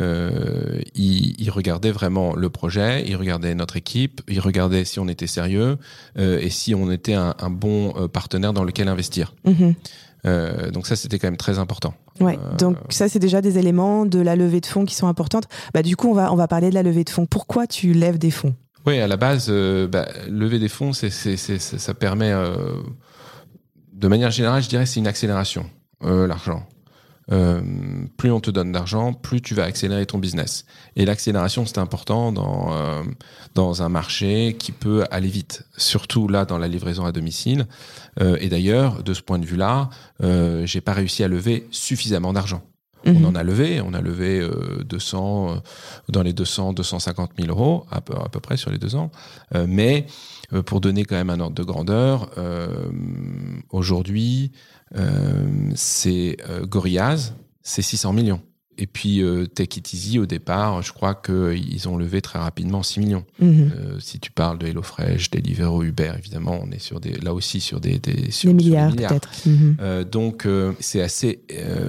euh, 0.00 0.80
il, 0.94 1.50
regardait 1.50 1.90
vraiment 1.90 2.34
le 2.34 2.50
projet, 2.50 3.04
il 3.06 3.16
regardait 3.16 3.54
notre 3.54 3.76
équipe, 3.76 4.20
il 4.28 4.40
regardait 4.40 4.84
si 4.84 5.00
on 5.00 5.08
était 5.08 5.26
sérieux 5.26 5.78
euh, 6.18 6.38
et 6.40 6.50
si 6.50 6.74
on 6.74 6.90
était 6.90 7.14
un, 7.14 7.34
bon 7.50 8.08
partenaire 8.08 8.52
dans 8.52 8.64
lequel 8.64 8.88
investir. 8.88 9.34
Mhm. 9.44 9.74
donc 10.72 10.86
ça, 10.86 10.96
c'était 10.96 11.18
quand 11.18 11.28
même 11.28 11.36
très 11.36 11.58
important. 11.58 11.94
Ouais, 12.20 12.38
donc 12.58 12.76
ça, 12.90 13.08
c'est 13.08 13.18
déjà 13.18 13.40
des 13.40 13.58
éléments 13.58 14.06
de 14.06 14.18
la 14.18 14.36
levée 14.36 14.60
de 14.60 14.66
fonds 14.66 14.84
qui 14.84 14.94
sont 14.94 15.06
importantes. 15.06 15.44
Bah, 15.72 15.82
du 15.82 15.96
coup, 15.96 16.10
on 16.10 16.14
va, 16.14 16.32
on 16.32 16.36
va 16.36 16.48
parler 16.48 16.70
de 16.70 16.74
la 16.74 16.82
levée 16.82 17.04
de 17.04 17.10
fonds. 17.10 17.26
Pourquoi 17.26 17.66
tu 17.66 17.92
lèves 17.92 18.18
des 18.18 18.30
fonds? 18.30 18.54
Oui, 18.86 18.98
à 19.00 19.06
la 19.06 19.16
base, 19.16 19.50
bah, 19.50 20.08
lever 20.28 20.58
des 20.58 20.68
fonds, 20.68 20.92
c'est, 20.92 21.10
ça 21.10 21.94
permet, 21.94 22.32
de 23.92 24.08
manière 24.08 24.30
générale, 24.30 24.62
je 24.62 24.68
dirais, 24.68 24.86
c'est 24.86 25.00
une 25.00 25.06
accélération, 25.06 25.66
l'argent. 26.02 26.66
Euh, 27.32 27.60
plus 28.16 28.30
on 28.30 28.40
te 28.40 28.50
donne 28.50 28.72
d'argent, 28.72 29.12
plus 29.12 29.40
tu 29.40 29.54
vas 29.54 29.64
accélérer 29.64 30.06
ton 30.06 30.18
business. 30.18 30.64
Et 30.94 31.04
l'accélération, 31.04 31.66
c'est 31.66 31.78
important 31.78 32.32
dans, 32.32 32.72
euh, 32.72 33.02
dans 33.54 33.82
un 33.82 33.88
marché 33.88 34.56
qui 34.58 34.72
peut 34.72 35.04
aller 35.10 35.28
vite, 35.28 35.66
surtout 35.76 36.28
là 36.28 36.44
dans 36.44 36.58
la 36.58 36.68
livraison 36.68 37.04
à 37.04 37.12
domicile. 37.12 37.66
Euh, 38.20 38.36
et 38.40 38.48
d'ailleurs, 38.48 39.02
de 39.02 39.12
ce 39.12 39.22
point 39.22 39.38
de 39.38 39.46
vue-là, 39.46 39.90
j'ai 40.64 40.80
pas 40.80 40.92
réussi 40.92 41.24
à 41.24 41.28
lever 41.28 41.66
suffisamment 41.70 42.32
d'argent. 42.32 42.62
On 43.04 43.12
mhm. 43.12 43.24
en 43.26 43.34
a 43.36 43.44
levé, 43.44 43.80
on 43.80 43.94
a 43.94 44.00
levé 44.00 44.48
200, 44.84 45.62
dans 46.08 46.22
les 46.22 46.32
200, 46.32 46.72
250 46.72 47.32
000 47.38 47.50
euros 47.50 47.86
à 47.90 48.00
peu, 48.00 48.14
à 48.14 48.28
peu 48.28 48.40
près 48.40 48.56
sur 48.56 48.70
les 48.70 48.78
deux 48.78 48.96
ans. 48.96 49.12
mais 49.68 50.06
pour 50.64 50.80
donner 50.80 51.04
quand 51.04 51.14
même 51.14 51.30
un 51.30 51.38
ordre 51.38 51.54
de 51.54 51.62
grandeur, 51.62 52.30
aujourd'hui, 53.70 54.50
euh, 54.52 54.75
c'est 55.74 56.36
euh, 56.48 56.66
Gorillaz, 56.66 57.34
c'est 57.62 57.82
600 57.82 58.12
millions. 58.12 58.42
Et 58.78 58.86
puis 58.86 59.22
euh, 59.22 59.46
Take 59.46 59.80
It 59.80 59.92
Easy, 59.92 60.18
au 60.18 60.26
départ, 60.26 60.82
je 60.82 60.92
crois 60.92 61.14
qu'ils 61.14 61.88
ont 61.88 61.96
levé 61.96 62.20
très 62.20 62.38
rapidement 62.38 62.82
6 62.82 63.00
millions. 63.00 63.24
Mhm. 63.40 63.72
Euh, 63.74 64.00
si 64.00 64.20
tu 64.20 64.30
parles 64.30 64.58
de 64.58 64.66
HelloFresh, 64.66 65.30
Deliveroo, 65.30 65.82
Uber, 65.82 66.12
évidemment, 66.18 66.58
on 66.62 66.70
est 66.70 66.78
sur 66.78 67.00
des, 67.00 67.12
là 67.12 67.32
aussi 67.32 67.60
sur 67.60 67.80
des, 67.80 67.98
des, 67.98 68.30
sur, 68.30 68.52
milliards, 68.52 68.94
peut-être. 68.94 69.30
Mhm. 69.46 69.76
Euh, 69.80 70.04
donc 70.04 70.46
c'est 70.80 71.00
assez 71.00 71.40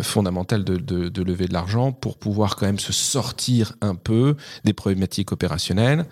fondamental 0.02 0.64
de, 0.64 0.78
de, 0.78 1.10
de, 1.10 1.24
lever 1.24 1.48
de 1.48 1.54
l'argent 1.54 1.92
pour 1.92 2.18
pouvoir 2.18 2.56
quand 2.56 2.66
même 2.66 2.80
se 2.80 2.94
sortir 2.94 3.74
un 3.82 3.96
peu 3.96 4.36
des 4.64 4.74
problématiques 4.74 5.32
opérationnelles 5.32 6.06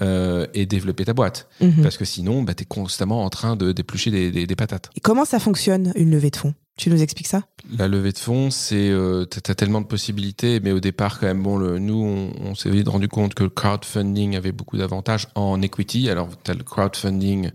et 0.00 0.66
développer 0.66 1.04
ta 1.04 1.14
boîte. 1.14 1.48
Mhm. 1.60 1.82
Parce 1.82 1.96
que 1.96 2.04
sinon, 2.04 2.42
bah, 2.42 2.54
tu 2.54 2.62
es 2.62 2.66
constamment 2.66 3.24
en 3.24 3.30
train 3.30 3.56
de 3.56 3.72
déplucher 3.72 4.10
des, 4.10 4.30
des, 4.30 4.46
des 4.46 4.56
patates. 4.56 4.90
Et 4.96 5.00
comment 5.00 5.24
ça 5.24 5.38
fonctionne, 5.38 5.92
une 5.96 6.10
levée 6.10 6.30
de 6.30 6.36
fonds? 6.36 6.54
Tu 6.78 6.90
nous 6.90 7.02
expliques 7.02 7.26
ça? 7.26 7.42
La 7.76 7.88
levée 7.88 8.12
de 8.12 8.18
fonds, 8.18 8.50
c'est 8.50 8.88
euh, 8.88 9.26
as 9.48 9.54
tellement 9.54 9.80
de 9.80 9.86
possibilités, 9.86 10.60
mais 10.60 10.72
au 10.72 10.80
départ 10.80 11.18
quand 11.18 11.26
même, 11.26 11.42
bon, 11.42 11.58
le, 11.58 11.78
nous 11.78 12.02
on, 12.02 12.50
on 12.50 12.54
s'est 12.54 12.70
vite 12.70 12.88
rendu 12.88 13.08
compte 13.08 13.34
que 13.34 13.42
le 13.42 13.50
crowdfunding 13.50 14.36
avait 14.36 14.52
beaucoup 14.52 14.78
d'avantages 14.78 15.26
en 15.34 15.60
equity. 15.60 16.08
Alors 16.08 16.28
tu 16.42 16.50
as 16.50 16.54
le 16.54 16.62
crowdfunding 16.62 17.50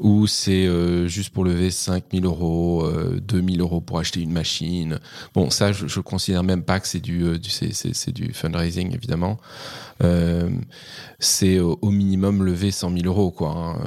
où 0.00 0.26
c'est 0.26 0.66
euh, 0.66 1.06
juste 1.06 1.30
pour 1.30 1.44
lever 1.44 1.70
5000 1.70 2.24
euros, 2.24 2.84
euh, 2.84 3.20
2000 3.22 3.60
euros 3.60 3.80
pour 3.80 3.98
acheter 3.98 4.20
une 4.20 4.32
machine. 4.32 4.98
Bon, 5.32 5.48
ça 5.48 5.72
je, 5.72 5.86
je 5.86 6.00
considère 6.00 6.42
même 6.42 6.62
pas 6.62 6.80
que 6.80 6.88
c'est 6.88 7.00
du, 7.00 7.24
euh, 7.24 7.38
du 7.38 7.50
c'est 7.50 8.12
du 8.12 8.32
fundraising 8.32 8.94
évidemment. 8.94 9.38
Euh, 10.02 10.50
c'est 11.18 11.58
au 11.58 11.88
minimum 11.88 12.44
lever 12.44 12.70
100 12.70 12.90
000 12.90 13.06
euros, 13.06 13.30
quoi. 13.30 13.52
Hein. 13.56 13.78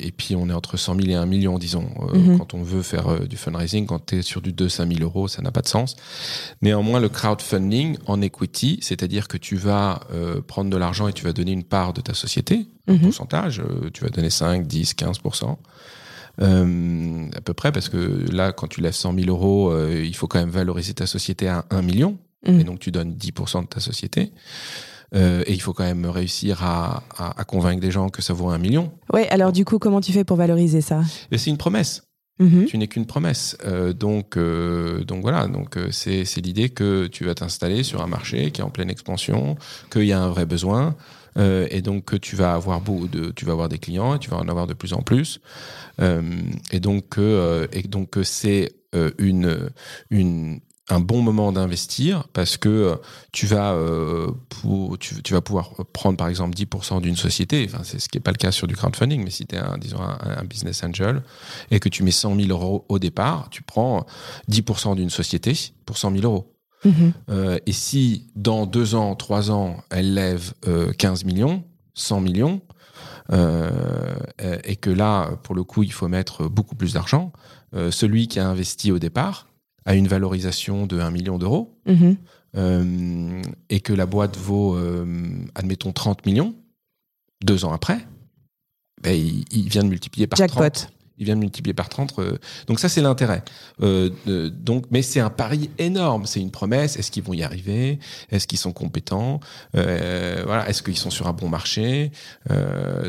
Et 0.00 0.10
puis 0.10 0.34
on 0.34 0.48
est 0.48 0.52
entre 0.52 0.76
100 0.76 0.96
000 0.96 1.08
et 1.10 1.14
1 1.14 1.26
million, 1.26 1.58
disons, 1.58 1.88
mhm. 2.12 2.38
quand 2.38 2.54
on 2.54 2.64
veut 2.64 2.82
faire 2.82 3.20
du 3.28 3.36
fundraising, 3.36 3.86
quand 3.86 4.12
es 4.18 4.22
sur 4.22 4.40
du 4.42 4.52
2-5 4.52 4.94
000 4.96 5.02
euros, 5.02 5.28
ça 5.28 5.42
n'a 5.42 5.50
pas 5.52 5.60
de 5.62 5.68
sens. 5.68 5.96
Néanmoins, 6.62 7.00
le 7.00 7.08
crowdfunding 7.08 7.96
en 8.06 8.20
equity, 8.22 8.78
c'est-à-dire 8.82 9.28
que 9.28 9.36
tu 9.36 9.56
vas 9.56 10.00
euh, 10.12 10.40
prendre 10.40 10.70
de 10.70 10.76
l'argent 10.76 11.08
et 11.08 11.12
tu 11.12 11.24
vas 11.24 11.32
donner 11.32 11.52
une 11.52 11.64
part 11.64 11.92
de 11.92 12.00
ta 12.00 12.14
société, 12.14 12.66
un 12.88 12.94
Mhm. 12.94 13.00
pourcentage, 13.00 13.60
euh, 13.60 13.90
tu 13.92 14.02
vas 14.04 14.10
donner 14.10 14.30
5, 14.30 14.66
10, 14.66 14.94
15%. 14.94 15.58
Euh, 16.42 17.28
à 17.36 17.40
peu 17.40 17.54
près, 17.54 17.70
parce 17.72 17.88
que 17.88 18.24
là, 18.32 18.52
quand 18.52 18.66
tu 18.66 18.80
lèves 18.80 18.94
100 18.94 19.14
000 19.14 19.28
euros, 19.28 19.70
euh, 19.70 20.02
il 20.04 20.14
faut 20.16 20.26
quand 20.26 20.38
même 20.40 20.50
valoriser 20.50 20.94
ta 20.94 21.06
société 21.06 21.48
à 21.48 21.64
1 21.70 21.82
million. 21.82 22.18
Mhm. 22.46 22.60
Et 22.60 22.64
donc, 22.64 22.78
tu 22.80 22.90
donnes 22.90 23.14
10% 23.14 23.62
de 23.62 23.68
ta 23.68 23.80
société. 23.80 24.32
Euh, 25.14 25.44
et 25.46 25.52
il 25.52 25.60
faut 25.60 25.72
quand 25.72 25.84
même 25.84 26.06
réussir 26.06 26.64
à, 26.64 27.04
à- 27.16 27.40
à 27.40 27.44
convaincre 27.44 27.80
des 27.80 27.92
gens 27.92 28.08
que 28.08 28.20
ça 28.20 28.32
vaut 28.32 28.48
un 28.48 28.58
million. 28.58 28.90
Ouais, 29.12 29.28
alors 29.28 29.52
du 29.52 29.64
coup, 29.64 29.78
comment 29.78 30.00
tu 30.00 30.10
fais 30.12 30.24
pour 30.24 30.36
valoriser 30.36 30.80
ça? 30.80 31.02
C'est 31.30 31.50
une 31.50 31.56
promesse. 31.56 32.02
Mhm. 32.38 32.64
Tu 32.66 32.78
n'es 32.78 32.88
qu'une 32.88 33.06
promesse. 33.06 33.56
Euh, 33.64 33.92
donc, 33.92 34.36
euh, 34.36 35.04
donc 35.04 35.22
voilà. 35.22 35.46
Donc 35.46 35.76
euh, 35.76 35.90
c'est 35.90 36.24
l'idée 36.40 36.68
que 36.68 37.06
tu 37.06 37.24
vas 37.24 37.34
t'installer 37.34 37.82
sur 37.82 38.02
un 38.02 38.06
marché 38.08 38.50
qui 38.50 38.60
est 38.60 38.64
en 38.64 38.70
pleine 38.70 38.90
expansion, 38.90 39.56
qu'il 39.90 40.04
y 40.04 40.12
a 40.12 40.20
un 40.20 40.28
vrai 40.28 40.46
besoin, 40.46 40.96
et 41.36 41.82
donc 41.82 42.04
que 42.04 42.16
tu 42.16 42.36
vas 42.36 42.54
avoir 42.54 42.80
beaucoup 42.80 43.08
de, 43.08 43.32
tu 43.32 43.44
vas 43.44 43.52
avoir 43.52 43.68
des 43.68 43.78
clients, 43.78 44.14
et 44.14 44.18
tu 44.20 44.30
vas 44.30 44.36
en 44.36 44.48
avoir 44.48 44.68
de 44.68 44.74
plus 44.74 44.92
en 44.92 45.02
plus, 45.02 45.40
et 46.00 46.80
donc 46.80 47.18
et 47.18 47.82
donc 47.82 48.18
c'est 48.22 48.72
une 49.18 49.70
une 50.10 50.60
un 50.90 51.00
bon 51.00 51.22
moment 51.22 51.50
d'investir 51.50 52.28
parce 52.32 52.58
que 52.58 52.68
euh, 52.68 52.96
tu 53.32 53.46
vas 53.46 53.72
euh, 53.72 54.30
pour, 54.50 54.98
tu, 54.98 55.22
tu 55.22 55.32
vas 55.32 55.40
pouvoir 55.40 55.70
prendre 55.92 56.18
par 56.18 56.28
exemple 56.28 56.54
10% 56.54 57.00
d'une 57.00 57.16
société 57.16 57.66
enfin 57.68 57.82
c'est 57.84 57.98
ce 57.98 58.08
qui 58.08 58.18
n'est 58.18 58.22
pas 58.22 58.32
le 58.32 58.36
cas 58.36 58.52
sur 58.52 58.66
du 58.66 58.76
crowdfunding 58.76 59.24
mais 59.24 59.30
si 59.30 59.46
tu 59.46 59.54
es 59.54 59.58
un 59.58 59.78
disons 59.78 60.00
un, 60.00 60.18
un 60.20 60.44
business 60.44 60.84
angel 60.84 61.22
et 61.70 61.80
que 61.80 61.88
tu 61.88 62.02
mets 62.02 62.10
100 62.10 62.36
000 62.36 62.48
euros 62.48 62.84
au 62.88 62.98
départ 62.98 63.48
tu 63.50 63.62
prends 63.62 64.04
10% 64.50 64.96
d'une 64.96 65.10
société 65.10 65.54
pour 65.86 65.96
100 65.96 66.12
000 66.12 66.24
euros 66.24 66.50
Mhm. 66.84 67.12
Euh, 67.30 67.58
et 67.64 67.72
si 67.72 68.26
dans 68.36 68.66
deux 68.66 68.94
ans 68.94 69.14
trois 69.14 69.50
ans 69.50 69.78
elle 69.90 70.12
lève 70.12 70.52
euh, 70.68 70.92
15 70.92 71.24
millions 71.24 71.64
100 71.94 72.20
millions 72.20 72.60
et 73.32 74.76
que 74.76 74.90
là 74.90 75.30
pour 75.44 75.54
le 75.54 75.64
coup 75.64 75.82
il 75.82 75.92
faut 75.92 76.08
mettre 76.08 76.46
beaucoup 76.46 76.74
plus 76.74 76.92
d'argent 76.92 77.32
celui 77.90 78.28
qui 78.28 78.38
a 78.38 78.46
investi 78.46 78.92
au 78.92 78.98
départ 78.98 79.46
a 79.86 79.94
une 79.94 80.08
valorisation 80.08 80.86
de 80.86 80.98
1 81.00 81.10
million 81.10 81.38
d'euros 81.38 81.78
Mhm. 81.86 82.16
euh, 82.56 83.42
et 83.68 83.80
que 83.80 83.92
la 83.92 84.06
boîte 84.06 84.36
vaut, 84.36 84.76
euh, 84.76 85.04
admettons, 85.54 85.92
30 85.92 86.24
millions, 86.26 86.54
deux 87.44 87.64
ans 87.64 87.72
après, 87.72 87.98
ben, 89.02 89.12
il, 89.12 89.44
il 89.50 89.68
vient 89.68 89.82
de 89.84 89.88
multiplier 89.88 90.26
par 90.26 90.36
Jackpot. 90.38 90.60
30. 90.70 90.88
Il 91.16 91.26
vient 91.26 91.36
de 91.36 91.40
multiplier 91.40 91.74
par 91.74 91.88
30. 91.88 92.18
euh, 92.18 92.38
donc 92.66 92.80
ça, 92.80 92.88
c'est 92.88 93.00
l'intérêt. 93.00 93.44
Donc, 93.78 94.86
mais 94.90 95.00
c'est 95.02 95.20
un 95.20 95.30
pari 95.30 95.70
énorme. 95.78 96.26
C'est 96.26 96.40
une 96.40 96.50
promesse. 96.50 96.96
Est-ce 96.96 97.12
qu'ils 97.12 97.22
vont 97.22 97.34
y 97.34 97.44
arriver? 97.44 98.00
Est-ce 98.30 98.48
qu'ils 98.48 98.58
sont 98.58 98.72
compétents? 98.72 99.38
Voilà. 99.74 100.68
Est-ce 100.68 100.82
qu'ils 100.82 100.96
sont 100.96 101.10
sur 101.10 101.28
un 101.28 101.32
bon 101.32 101.48
marché? 101.48 102.10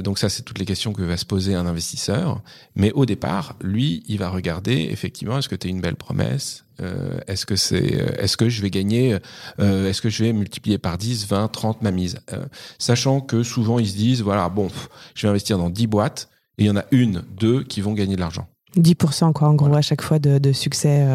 Donc 0.04 0.20
ça, 0.20 0.30
c'est 0.30 0.44
toutes 0.44 0.60
les 0.60 0.66
questions 0.66 0.94
que 0.94 1.02
va 1.02 1.18
se 1.18 1.26
poser 1.26 1.56
un 1.56 1.66
investisseur. 1.66 2.44
Mais 2.76 2.92
au 2.92 3.08
départ, 3.08 3.56
lui, 3.62 4.04
il 4.08 4.20
va 4.20 4.30
regarder 4.30 4.88
effectivement 4.92 5.40
est-ce 5.40 5.50
que 5.50 5.56
tu 5.56 5.68
es 5.68 5.72
une 5.72 5.82
belle 5.82 5.96
promesse? 5.96 6.65
Euh, 6.82 7.20
Est-ce 7.28 7.46
que 7.46 7.56
c'est 7.56 7.96
euh, 8.02 8.08
Est-ce 8.22 8.38
que 8.38 8.50
je 8.50 8.62
vais 8.62 8.70
gagner 8.70 9.18
euh, 9.60 9.90
Est-ce 9.90 10.02
que 10.02 10.10
je 10.10 10.24
vais 10.24 10.34
multiplier 10.34 10.78
par 10.78 10.98
10, 10.98 11.28
20, 11.28 11.48
30 11.48 11.82
ma 11.82 11.92
mise 11.92 12.18
Euh, 12.34 12.46
Sachant 12.80 13.22
que 13.22 13.44
souvent 13.44 13.80
ils 13.80 13.88
se 13.88 13.96
disent 13.96 14.22
voilà 14.22 14.50
bon, 14.50 14.68
pff, 14.68 14.90
je 15.16 15.22
vais 15.28 15.30
investir 15.30 15.58
dans 15.58 15.70
10 15.70 15.88
boîtes 15.88 16.30
et 16.58 16.64
il 16.64 16.68
y 16.68 16.70
en 16.70 16.78
a 16.78 16.86
une, 16.92 17.24
deux 17.38 17.64
qui 17.64 17.82
vont 17.82 17.94
gagner 17.94 18.16
de 18.16 18.22
l'argent. 18.22 18.48
10% 18.78 19.32
quoi, 19.34 19.48
en 19.48 19.54
gros, 19.54 19.74
à 19.74 19.82
chaque 19.82 20.02
fois 20.02 20.20
de, 20.20 20.38
de 20.38 20.52
succès 20.52 21.06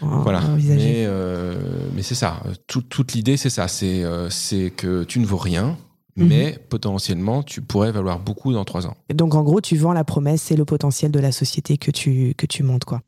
Voilà. 0.00 0.40
envisagé. 0.44 1.06
Mais, 1.08 1.56
mais 1.96 2.02
c'est 2.02 2.14
ça. 2.14 2.40
Tout- 2.68 2.82
toute 2.82 3.12
l'idée, 3.14 3.36
c'est 3.36 3.50
ça. 3.50 3.66
C'est 3.66 4.04
c'est 4.30 4.70
que 4.70 5.02
tu 5.04 5.18
ne 5.18 5.26
vaux 5.26 5.36
rien, 5.36 5.76
Mhm. 6.16 6.28
mais 6.28 6.58
potentiellement, 6.68 7.42
tu 7.42 7.60
pourrais 7.62 7.90
valoir 7.90 8.18
beaucoup 8.20 8.52
dans 8.52 8.64
trois 8.66 8.86
ans. 8.86 8.94
Donc 9.14 9.34
en 9.34 9.42
gros, 9.42 9.60
tu 9.62 9.76
vends 9.78 9.94
la 9.94 10.04
promesse 10.04 10.50
et 10.52 10.56
le 10.56 10.64
potentiel 10.66 11.10
de 11.10 11.18
la 11.18 11.32
société 11.32 11.76
que 11.78 11.90
tu, 11.90 12.34
que 12.36 12.44
tu 12.46 12.62
montes 12.62 12.84
quoi. 12.84 13.00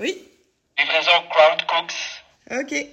Oui, 0.00 0.16
Livraison 0.78 1.10
Crowd 1.30 1.66
Cooks. 1.66 2.60
ok. 2.60 2.86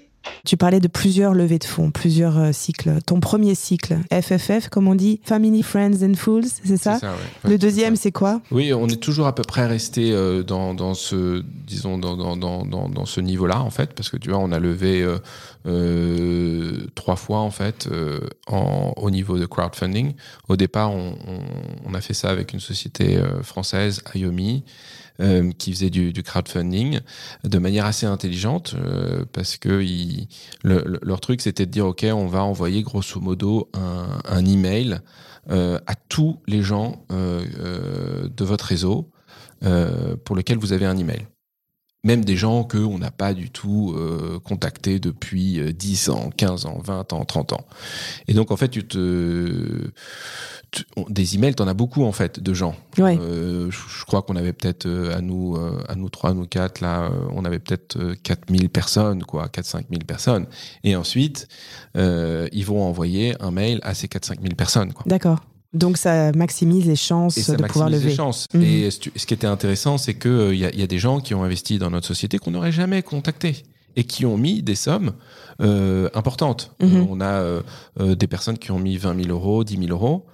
Tu 0.44 0.58
parlais 0.58 0.80
de 0.80 0.88
plusieurs 0.88 1.36
levées 1.36 1.60
de 1.60 1.66
fonds, 1.66 1.92
plusieurs 1.92 2.40
euh, 2.40 2.52
cycles. 2.52 3.00
Ton 3.06 3.20
premier 3.20 3.54
cycle, 3.54 3.98
FFF, 4.12 4.70
comme 4.70 4.88
on 4.88 4.96
dit, 4.96 5.20
Family, 5.24 5.62
Friends 5.62 6.02
and 6.04 6.16
Fools, 6.16 6.46
c'est 6.64 6.78
ça, 6.78 6.98
C'est 7.00 7.06
ouais. 7.06 7.12
Le 7.44 7.50
Ouais, 7.52 7.58
deuxième, 7.60 7.96
c'est 7.96 7.98
ça. 7.98 8.04
c'est 8.06 8.12
quoi? 8.12 8.42
Oui, 8.50 8.74
on 8.74 8.88
est 8.88 9.00
toujours 9.00 9.28
à 9.28 9.36
peu 9.36 9.44
près 9.44 9.68
resté 9.68 10.12
euh, 10.14 10.42
dans, 10.42 10.74
dans 10.74 10.96
ce, 10.96 11.44
disons, 11.68 12.00
dans, 12.00 12.18
dans, 12.18 12.36
dans, 12.36 12.66
dans, 12.66 12.90
dans 12.90 13.06
ce 13.06 13.22
niveau-là, 13.22 13.62
en 13.62 13.70
fait, 13.70 13.94
parce 13.94 14.10
que 14.10 14.18
tu 14.18 14.32
vois, 14.32 14.40
on 14.40 14.52
a 14.52 14.58
levé 14.58 15.04
euh, 15.04 15.20
euh, 15.68 16.88
trois 16.96 17.16
fois, 17.18 17.40
en 17.40 17.52
fait, 17.52 17.88
euh, 17.92 18.20
en, 18.48 18.94
au 18.98 19.12
niveau 19.12 19.38
de 19.38 19.46
crowdfunding. 19.46 20.14
Au 20.48 20.56
départ, 20.56 20.92
on, 20.92 21.16
on, 21.28 21.40
on 21.86 21.94
a 21.94 22.02
fait 22.02 22.16
ça 22.16 22.30
avec 22.30 22.54
une 22.54 22.60
société 22.60 23.18
euh, 23.18 23.44
française, 23.44 24.02
Iomi, 24.16 24.64
euh, 25.22 25.52
qui 25.58 25.72
faisait 25.72 25.90
du, 25.90 26.12
du 26.14 26.24
crowdfunding 26.24 27.00
de 27.44 27.58
manière 27.58 27.86
assez 27.86 28.06
intelligente, 28.06 28.76
euh, 28.78 29.26
parce 29.32 29.58
que 29.58 29.70
le- 29.70 30.20
le- 30.64 31.00
leur 31.02 31.20
truc, 31.22 31.42
c'était 31.42 31.66
de 31.66 31.72
dire, 31.72 31.86
OK, 31.88 32.06
on 32.12 32.28
va 32.28 32.44
envoyer 32.44 32.82
grosso 32.84 33.20
modo 33.20 33.70
un, 33.74 34.20
un 34.26 34.46
email 34.46 35.00
euh, 35.52 35.80
à 35.88 35.96
tous 35.96 36.42
les 36.48 36.62
gens 36.64 37.06
euh, 37.12 37.46
euh, 37.60 38.30
de 38.36 38.44
votre 38.46 38.66
réseau 38.66 39.12
euh, 39.64 40.16
pour 40.26 40.36
lesquels 40.36 40.58
vous 40.58 40.74
avez 40.74 40.86
un 40.86 40.98
email. 40.98 41.28
Même 42.06 42.24
des 42.24 42.38
gens 42.38 42.64
que 42.64 42.78
on 42.78 42.98
n'a 43.00 43.12
pas 43.12 43.34
du 43.34 43.50
tout 43.50 43.94
euh, 43.98 44.40
contactés 44.40 45.00
depuis 45.00 45.60
euh, 45.60 45.74
10 45.74 46.10
ans, 46.10 46.30
15 46.38 46.66
ans, 46.68 46.80
20 46.82 47.12
ans, 47.14 47.26
30 47.26 47.52
ans. 47.54 47.66
Et 48.30 48.34
donc, 48.34 48.52
en 48.52 48.56
fait, 48.56 48.70
tu 48.70 48.88
te... 48.88 49.90
tu- 50.72 50.84
on- 50.96 51.06
des 51.10 51.36
emails, 51.36 51.56
t'en 51.56 51.68
as 51.68 51.74
beaucoup, 51.74 52.04
en 52.04 52.12
fait, 52.12 52.40
de 52.40 52.54
gens. 52.54 52.76
Ouais. 52.98 53.18
Euh, 53.20 53.70
je, 53.72 53.78
je 54.00 54.06
crois 54.06 54.22
qu'on 54.22 54.36
avait 54.36 54.54
peut-être, 54.54 54.86
euh, 54.86 55.18
à 55.18 55.22
nous, 55.22 55.56
euh, 55.58 55.82
à 55.90 55.96
nous 55.96 56.10
trois, 56.10 56.30
à 56.30 56.34
nous 56.34 56.46
quatre, 56.48 56.80
là, 56.80 57.06
euh, 57.06 57.10
on 57.34 57.44
avait 57.44 57.60
peut-être 57.60 57.98
euh, 57.98 58.16
4000 58.24 58.70
personnes, 58.70 59.24
quoi, 59.24 59.48
4-5 59.48 59.86
000 59.90 60.02
personnes. 60.08 60.46
Et 60.84 60.96
ensuite, 60.96 61.48
euh, 61.98 62.48
ils 62.52 62.66
vont 62.66 62.84
envoyer 62.84 63.34
un 63.42 63.52
mail 63.52 63.80
à 63.84 63.94
ces 63.94 64.08
4-5 64.08 64.42
000 64.42 64.56
personnes, 64.56 64.94
quoi. 64.94 65.04
D'accord. 65.08 65.40
Donc 65.76 65.98
ça 65.98 66.32
maximise 66.32 66.86
les 66.88 66.96
chances 66.96 67.38
Et 67.38 67.42
ça 67.44 67.56
de 67.56 67.64
pouvoir 67.64 67.86
maximise 67.90 68.02
lever. 68.02 68.10
les 68.10 68.16
chances. 68.16 68.48
Mhm. 68.54 68.62
Et 68.64 68.90
ce 68.92 69.26
qui 69.26 69.34
était 69.34 69.46
intéressant, 69.46 69.98
c'est 70.00 70.16
qu'il 70.16 70.32
il 70.54 70.58
y, 70.60 70.66
a- 70.66 70.72
il 70.74 70.80
y 70.80 70.84
a 70.84 70.88
des 70.88 70.98
gens 71.00 71.20
qui 71.20 71.34
ont 71.36 71.44
investi 71.44 71.78
dans 71.78 71.92
notre 71.92 72.08
société 72.08 72.40
qu'on 72.40 72.52
n'aurait 72.52 72.72
jamais 72.72 73.04
contacté 73.04 73.64
et 73.98 74.04
qui 74.06 74.26
ont 74.26 74.38
mis 74.38 74.64
des 74.64 74.76
sommes 74.76 75.12
euh, 75.62 76.10
importantes. 76.14 76.72
Mhm. 76.82 76.96
Euh, 76.96 77.06
on 77.10 77.22
a 77.22 77.26
euh, 77.42 77.62
euh, 78.00 78.16
des 78.16 78.28
personnes 78.28 78.58
qui 78.58 78.72
ont 78.72 78.80
mis 78.80 78.98
20 78.98 79.22
000 79.24 79.30
euros, 79.38 79.64
10 79.64 79.78
000 79.78 79.90
euros, 79.90 80.26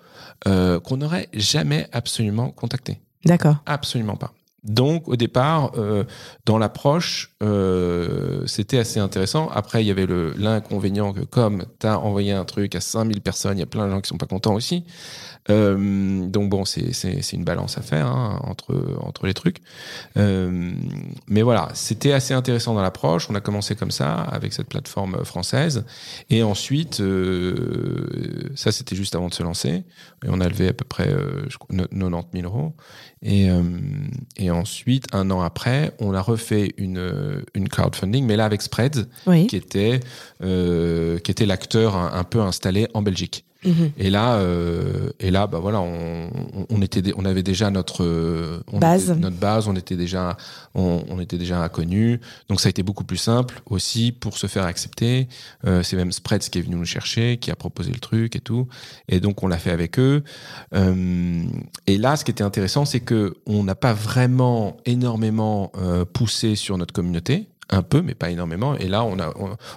euh, 0.47 0.79
qu'on 0.79 0.97
n'aurait 0.97 1.27
jamais 1.33 1.87
absolument 1.91 2.49
contacté. 2.51 3.01
D'accord. 3.25 3.57
Absolument 3.65 4.15
pas. 4.15 4.33
Donc, 4.63 5.07
au 5.07 5.15
départ, 5.15 5.71
euh, 5.77 6.03
dans 6.45 6.59
l'approche, 6.59 7.31
euh, 7.41 8.43
c'était 8.45 8.77
assez 8.77 8.99
intéressant. 8.99 9.49
Après, 9.53 9.83
il 9.83 9.87
y 9.87 9.91
avait 9.91 10.05
l'inconvénient 10.37 11.13
que 11.13 11.21
comme 11.21 11.65
tu 11.79 11.87
as 11.87 11.99
envoyé 11.99 12.31
un 12.31 12.45
truc 12.45 12.75
à 12.75 12.81
5000 12.81 13.21
personnes, 13.21 13.57
il 13.57 13.61
y 13.61 13.63
a 13.63 13.67
plein 13.67 13.85
de 13.87 13.91
gens 13.91 14.01
qui 14.01 14.07
sont 14.09 14.17
pas 14.17 14.27
contents 14.27 14.53
aussi. 14.53 14.83
Euh, 15.49 16.27
donc 16.27 16.49
bon, 16.49 16.65
c'est 16.65 17.33
une 17.33 17.43
balance 17.43 17.77
à 17.77 17.81
faire 17.81 18.05
hein, 18.07 18.39
entre, 18.43 18.75
entre 19.01 19.25
les 19.25 19.33
trucs. 19.33 19.57
Euh, 20.17 20.71
mais 21.27 21.41
voilà, 21.41 21.69
c'était 21.73 22.13
assez 22.13 22.33
intéressant 22.33 22.73
dans 22.75 22.81
l'approche. 22.81 23.27
On 23.29 23.35
a 23.35 23.41
commencé 23.41 23.75
comme 23.75 23.91
ça, 23.91 24.13
avec 24.13 24.53
cette 24.53 24.67
plateforme 24.67 25.23
française. 25.25 25.83
Et 26.29 26.43
ensuite, 26.43 26.99
euh, 27.01 28.49
ça 28.55 28.71
c'était 28.71 28.95
juste 28.95 29.15
avant 29.15 29.29
de 29.29 29.33
se 29.33 29.43
lancer. 29.43 29.83
Et 30.23 30.27
on 30.29 30.39
a 30.41 30.47
levé 30.47 30.67
à 30.69 30.73
peu 30.73 30.85
près 30.85 31.09
euh, 31.09 31.49
je 31.49 31.57
crois, 31.57 31.75
90 31.75 32.39
000 32.41 32.45
euros. 32.47 32.73
Et, 33.23 33.49
euh, 33.49 33.61
et 34.37 34.49
ensuite, 34.51 35.07
un 35.13 35.29
an 35.31 35.41
après, 35.41 35.93
on 35.99 36.13
a 36.13 36.21
refait 36.21 36.73
une, 36.77 37.43
une 37.53 37.69
crowdfunding, 37.69 38.25
mais 38.25 38.35
là 38.35 38.45
avec 38.45 38.61
Spreads, 38.61 39.07
Oui. 39.27 39.47
qui 39.47 39.55
était, 39.55 39.99
euh, 40.43 41.19
qui 41.19 41.31
était 41.31 41.45
l'acteur 41.45 41.95
un, 41.95 42.13
un 42.13 42.23
peu 42.23 42.41
installé 42.41 42.87
en 42.93 43.01
Belgique. 43.01 43.45
Et 43.97 44.09
là, 44.09 44.35
euh, 44.37 45.11
et 45.19 45.29
là, 45.29 45.45
bah 45.45 45.59
voilà, 45.59 45.79
on, 45.81 46.81
était, 46.81 47.13
on 47.15 47.25
avait 47.25 47.43
déjà 47.43 47.69
notre 47.69 48.03
euh, 48.03 48.59
on 48.71 48.79
Base. 48.79 49.11
était- 49.11 49.19
notre 49.19 49.35
base, 49.37 49.67
on 49.67 49.75
était 49.75 49.95
déjà, 49.95 50.35
on, 50.73 51.03
on 51.09 51.19
était 51.19 51.37
déjà 51.37 51.61
inconnu. 51.61 52.19
Donc 52.49 52.59
ça 52.59 52.67
a 52.67 52.71
été 52.71 52.81
beaucoup 52.81 53.03
plus 53.03 53.17
simple 53.17 53.61
aussi 53.69 54.11
pour 54.11 54.37
se 54.37 54.47
faire 54.47 54.65
accepter. 54.65 55.27
Euh, 55.67 55.83
c'est 55.83 55.95
même 55.95 56.11
Spreads 56.11 56.49
qui 56.49 56.57
est 56.57 56.61
venu 56.63 56.75
nous 56.75 56.85
chercher, 56.85 57.37
qui 57.37 57.51
a 57.51 57.55
proposé 57.55 57.91
le 57.91 57.99
truc 57.99 58.35
et 58.35 58.39
tout. 58.39 58.67
Et 59.09 59.19
donc 59.19 59.43
on 59.43 59.47
l'a 59.47 59.57
fait 59.59 59.71
avec 59.71 59.99
eux. 59.99 60.23
Euh, 60.73 61.43
et 61.87 61.97
là, 61.97 62.15
ce 62.15 62.25
qui 62.25 62.31
était 62.31 62.43
intéressant, 62.43 62.85
c'est 62.85 62.99
que 63.01 63.35
on 63.45 63.63
n'a 63.63 63.75
pas 63.75 63.93
vraiment 63.93 64.77
énormément 64.85 65.71
poussé 66.13 66.55
sur 66.55 66.77
notre 66.77 66.93
communauté 66.93 67.47
un 67.71 67.81
peu, 67.81 68.01
mais 68.01 68.13
pas 68.13 68.29
énormément. 68.29 68.75
Et 68.75 68.87
là, 68.87 69.03
on 69.03 69.19
a, 69.19 69.33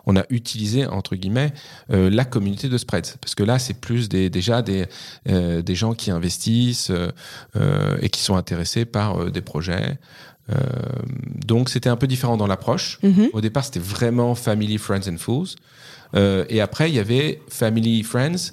on, 0.06 0.16
a 0.16 0.24
utilisé, 0.30 0.86
entre 0.86 1.16
guillemets, 1.16 1.52
euh, 1.92 2.10
la 2.10 2.24
communauté 2.24 2.68
de 2.68 2.76
spreads. 2.76 3.16
Parce 3.20 3.34
que 3.34 3.42
là, 3.42 3.58
c'est 3.58 3.74
plus 3.74 4.08
des, 4.08 4.30
déjà 4.30 4.62
des, 4.62 4.86
euh, 5.28 5.62
des 5.62 5.74
gens 5.74 5.94
qui 5.94 6.10
investissent 6.10 6.90
euh, 6.90 7.96
et 8.00 8.08
qui 8.10 8.20
sont 8.20 8.36
intéressés 8.36 8.84
par 8.84 9.30
des 9.30 9.40
projets. 9.40 9.98
donc, 11.46 11.70
c'était 11.70 11.88
un 11.88 11.96
peu 11.96 12.06
différent 12.06 12.36
dans 12.36 12.46
l'approche. 12.46 12.98
Mhm. 13.02 13.30
Au 13.32 13.40
départ, 13.40 13.64
c'était 13.64 13.80
vraiment 13.80 14.34
Family, 14.34 14.76
Friends 14.76 15.08
and 15.08 15.18
Fools. 15.18 15.56
et 16.14 16.60
après, 16.60 16.90
il 16.90 16.96
y 16.96 16.98
avait 16.98 17.40
Family, 17.48 18.02
Friends. 18.02 18.52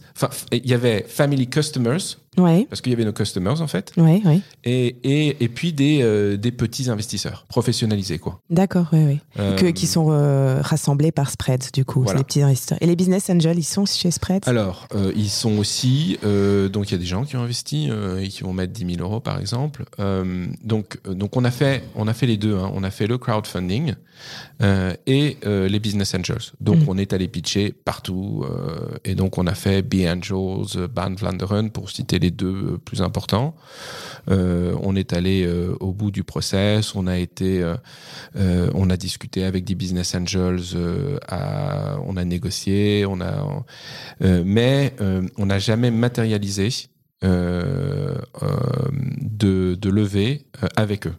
Il 0.51 0.69
y 0.69 0.73
avait 0.73 1.05
Family 1.07 1.47
Customers 1.47 2.17
Ouais. 2.37 2.65
Parce 2.69 2.79
qu'il 2.79 2.91
y 2.93 2.95
avait 2.95 3.03
nos 3.03 3.11
customers, 3.11 3.61
en 3.61 3.67
fait. 3.67 3.91
Ouais, 3.97 4.21
ouais. 4.23 4.39
Et, 4.63 4.95
et, 5.03 5.43
et 5.43 5.49
puis 5.49 5.73
des, 5.73 5.99
euh, 6.01 6.37
des 6.37 6.53
petits 6.53 6.89
investisseurs 6.89 7.45
professionnalisés, 7.49 8.19
quoi. 8.19 8.39
D'accord, 8.49 8.87
oui, 8.93 9.03
oui. 9.05 9.19
Euh, 9.37 9.57
Que, 9.57 9.65
qui 9.65 9.85
sont 9.85 10.07
euh, 10.11 10.61
rassemblés 10.61 11.11
par 11.11 11.29
Spreads, 11.29 11.71
du 11.73 11.83
coup, 11.83 12.03
Voilà. 12.03 12.19
les 12.19 12.23
petits 12.23 12.41
investisseurs. 12.41 12.77
Et 12.79 12.85
les 12.85 12.95
business 12.95 13.29
angels, 13.29 13.57
ils 13.59 13.63
sont 13.63 13.85
chez 13.85 14.11
Spreads? 14.11 14.47
Alors, 14.47 14.87
ils 15.13 15.29
sont 15.29 15.57
aussi. 15.57 16.17
donc, 16.71 16.89
il 16.89 16.91
y 16.93 16.95
a 16.95 16.99
des 16.99 17.05
gens 17.05 17.25
qui 17.25 17.35
ont 17.35 17.41
investi 17.41 17.89
et 18.21 18.29
qui 18.29 18.43
vont 18.43 18.53
mettre 18.53 18.71
10 18.71 18.95
000 18.95 19.05
euros, 19.05 19.19
par 19.19 19.37
exemple. 19.37 19.83
Donc, 20.63 20.99
donc 21.05 21.35
on, 21.35 21.43
a 21.43 21.51
fait, 21.51 21.83
on 21.95 22.07
a 22.07 22.13
fait 22.13 22.27
les 22.27 22.37
deux. 22.37 22.55
hein. 22.55 22.71
On 22.73 22.83
a 22.83 22.91
fait 22.91 23.07
le 23.07 23.17
crowdfunding 23.17 23.95
et 25.05 25.37
les 25.43 25.79
business 25.79 26.15
angels. 26.15 26.51
Donc, 26.61 26.77
Mhm. 26.77 26.85
on 26.87 26.97
est 26.97 27.11
allé 27.11 27.27
pitcher 27.27 27.73
partout. 27.73 28.45
et 29.03 29.15
donc, 29.15 29.37
on 29.37 29.47
a 29.47 29.53
fait 29.55 29.81
Be 29.81 30.07
Angels, 30.07 30.87
Band 30.93 31.15
Vlaanderen, 31.15 31.71
pour 31.71 31.89
citer 31.89 32.19
les 32.21 32.31
deux 32.31 32.73
euh, 32.73 32.77
plus 32.77 33.01
importants. 33.01 33.55
Euh, 34.29 34.75
on 34.81 34.95
est 34.95 35.13
allé 35.13 35.43
euh, 35.45 35.75
au 35.79 35.91
bout 35.91 36.11
du 36.11 36.23
process. 36.23 36.95
On 36.95 37.07
a 37.07 37.17
été, 37.17 37.61
euh, 38.35 38.69
on 38.75 38.89
a 38.89 38.97
discuté 38.97 39.43
avec 39.43 39.63
des 39.65 39.75
business 39.75 40.15
angels. 40.15 40.61
à- 41.27 41.97
on 42.05 42.15
a 42.17 42.23
négocié. 42.23 43.05
On 43.05 43.19
a, 43.21 43.63
mais 44.21 44.93
on 45.37 45.45
n'a 45.45 45.59
jamais 45.59 45.91
matérialisé 45.91 46.69
de, 47.21 48.15
de 49.75 49.89
levée 49.89 50.45
avec 50.75 51.07
eux. 51.07 51.15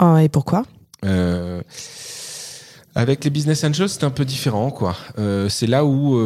Oh, 0.00 0.16
Et 0.16 0.28
pourquoi? 0.28 0.64
Avec 2.94 3.24
les 3.24 3.30
business 3.30 3.64
angels, 3.64 3.88
c'est 3.88 4.04
un 4.04 4.10
peu 4.10 4.24
différent, 4.24 4.70
quoi. 4.70 4.96
C'est 5.48 5.66
là 5.66 5.84
où 5.84 6.18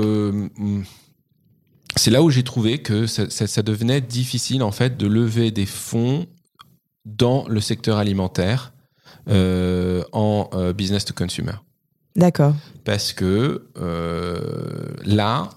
c'est 1.97 2.11
là 2.11 2.23
où 2.23 2.31
j'ai 2.31 2.43
trouvé 2.43 2.79
que 2.79 3.07
ça, 3.07 3.29
ça- 3.31 3.47
ça 3.47 3.63
devenait 3.63 4.01
difficile 4.01 4.63
en 4.63 4.73
fait 4.73 4.97
de 4.97 5.07
lever 5.07 5.51
des 5.51 5.67
fonds 5.67 6.27
dans 7.05 7.47
le 7.49 7.61
secteur 7.61 7.99
alimentaire 7.99 8.73
euh, 9.29 10.03
en 10.13 10.49
euh, 10.55 10.73
business 10.73 11.05
to 11.05 11.15
consumer 11.15 11.53
D'accord. 12.17 12.55
parce 12.85 13.13
que 13.13 13.67
euh, 13.79 14.95
là, 15.05 15.51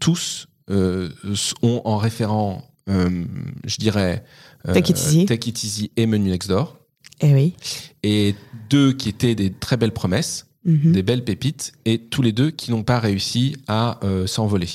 tous 0.00 0.48
ont 0.68 1.80
en 1.84 1.96
référent, 1.96 2.64
je 2.88 3.76
dirais, 3.78 4.24
Take 4.64 4.90
It 4.90 4.98
Easy. 4.98 5.26
Take 5.26 5.48
It 5.50 5.62
Easy 5.62 5.92
et 5.96 6.06
Menu 6.06 6.30
Next 6.30 6.48
Door, 6.48 6.76
Eh 7.20 7.32
oui. 7.32 7.54
et 8.02 8.34
deux 8.68 8.92
qui 8.92 9.08
étaient 9.10 9.36
des 9.36 9.52
très 9.52 9.76
belles 9.76 9.92
promesses, 9.92 10.46
Mhm. 10.64 10.90
des 10.92 11.02
belles 11.04 11.22
pépites, 11.24 11.72
et 11.84 11.98
tous 12.00 12.22
les 12.22 12.32
deux 12.32 12.50
qui 12.50 12.72
n'ont 12.72 12.82
pas 12.82 12.98
réussi 12.98 13.56
à 13.68 14.00
s'envoler. 14.26 14.68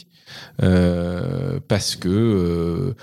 Euh, 0.62 1.60
parce 1.68 1.96
que 1.96 2.10
euh, 2.10 2.94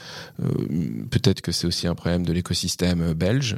euh, 0.42 1.04
peut-être 1.10 1.40
que 1.40 1.52
c'est 1.52 1.66
aussi 1.66 1.86
un 1.86 1.94
problème 1.94 2.24
de 2.24 2.32
l'écosystème 2.32 3.12
belge, 3.14 3.56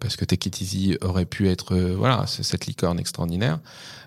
parce 0.00 0.16
que 0.16 0.24
Take 0.24 0.48
It 0.48 0.60
Easy 0.60 0.96
aurait 1.00 1.24
pu 1.24 1.48
être 1.48 1.76
voilà 1.76 2.24
cette 2.26 2.66
licorne 2.66 2.98
extraordinaire. 2.98 3.60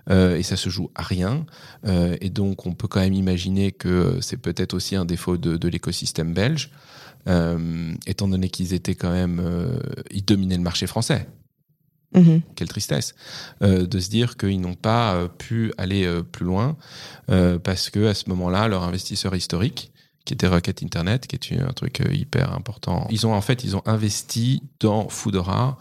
Et 0.10 0.44
ça 0.44 0.58
se 0.58 0.70
joue 0.70 0.90
à 0.96 1.04
rien. 1.04 1.46
Et 1.86 2.30
donc 2.30 2.66
on 2.66 2.74
peut 2.74 2.88
quand 2.88 3.00
même 3.00 3.14
imaginer 3.14 3.72
que 3.72 4.18
c'est 4.22 4.38
peut-être 4.38 4.74
aussi 4.74 4.96
un 4.96 5.06
défaut 5.06 5.38
de, 5.38 5.58
de 5.58 5.68
l'écosystème 5.68 6.34
belge, 6.34 6.72
étant 8.08 8.28
donné 8.28 8.50
qu'ils 8.50 8.74
étaient 8.74 8.96
quand 8.96 9.12
même 9.12 9.42
ils 10.10 10.26
dominaient 10.26 10.58
le 10.58 10.64
marché 10.64 10.88
français 10.88 11.28
Mhm. 12.14 12.42
quelle 12.56 12.68
tristesse 12.68 13.16
euh, 13.64 13.86
de 13.88 14.00
se 14.00 14.10
dire 14.10 14.36
qu'ils 14.36 14.60
n'ont 14.60 14.74
pas 14.76 15.14
euh, 15.14 15.28
pu 15.30 15.72
aller 15.78 16.04
euh, 16.06 16.24
plus 16.24 16.46
loin 16.46 16.76
parce 17.64 17.90
que 17.90 18.08
à 18.08 18.14
ce 18.14 18.30
moment-là, 18.30 18.68
leur 18.68 18.84
investisseur 18.84 19.34
historique, 19.36 19.92
qui 20.26 20.34
était 20.34 20.48
Rocket 20.48 20.84
Internet, 20.84 21.26
qui 21.26 21.54
est 21.54 21.60
un 21.62 21.72
truc 21.74 22.02
hyper 22.12 22.54
important, 22.54 23.08
ils 23.10 23.26
ont 23.26 23.34
en 23.34 23.42
fait 23.42 23.64
ils 23.64 23.76
ont 23.76 23.82
investi 23.86 24.62
dans 24.80 25.08
Foodora, 25.10 25.78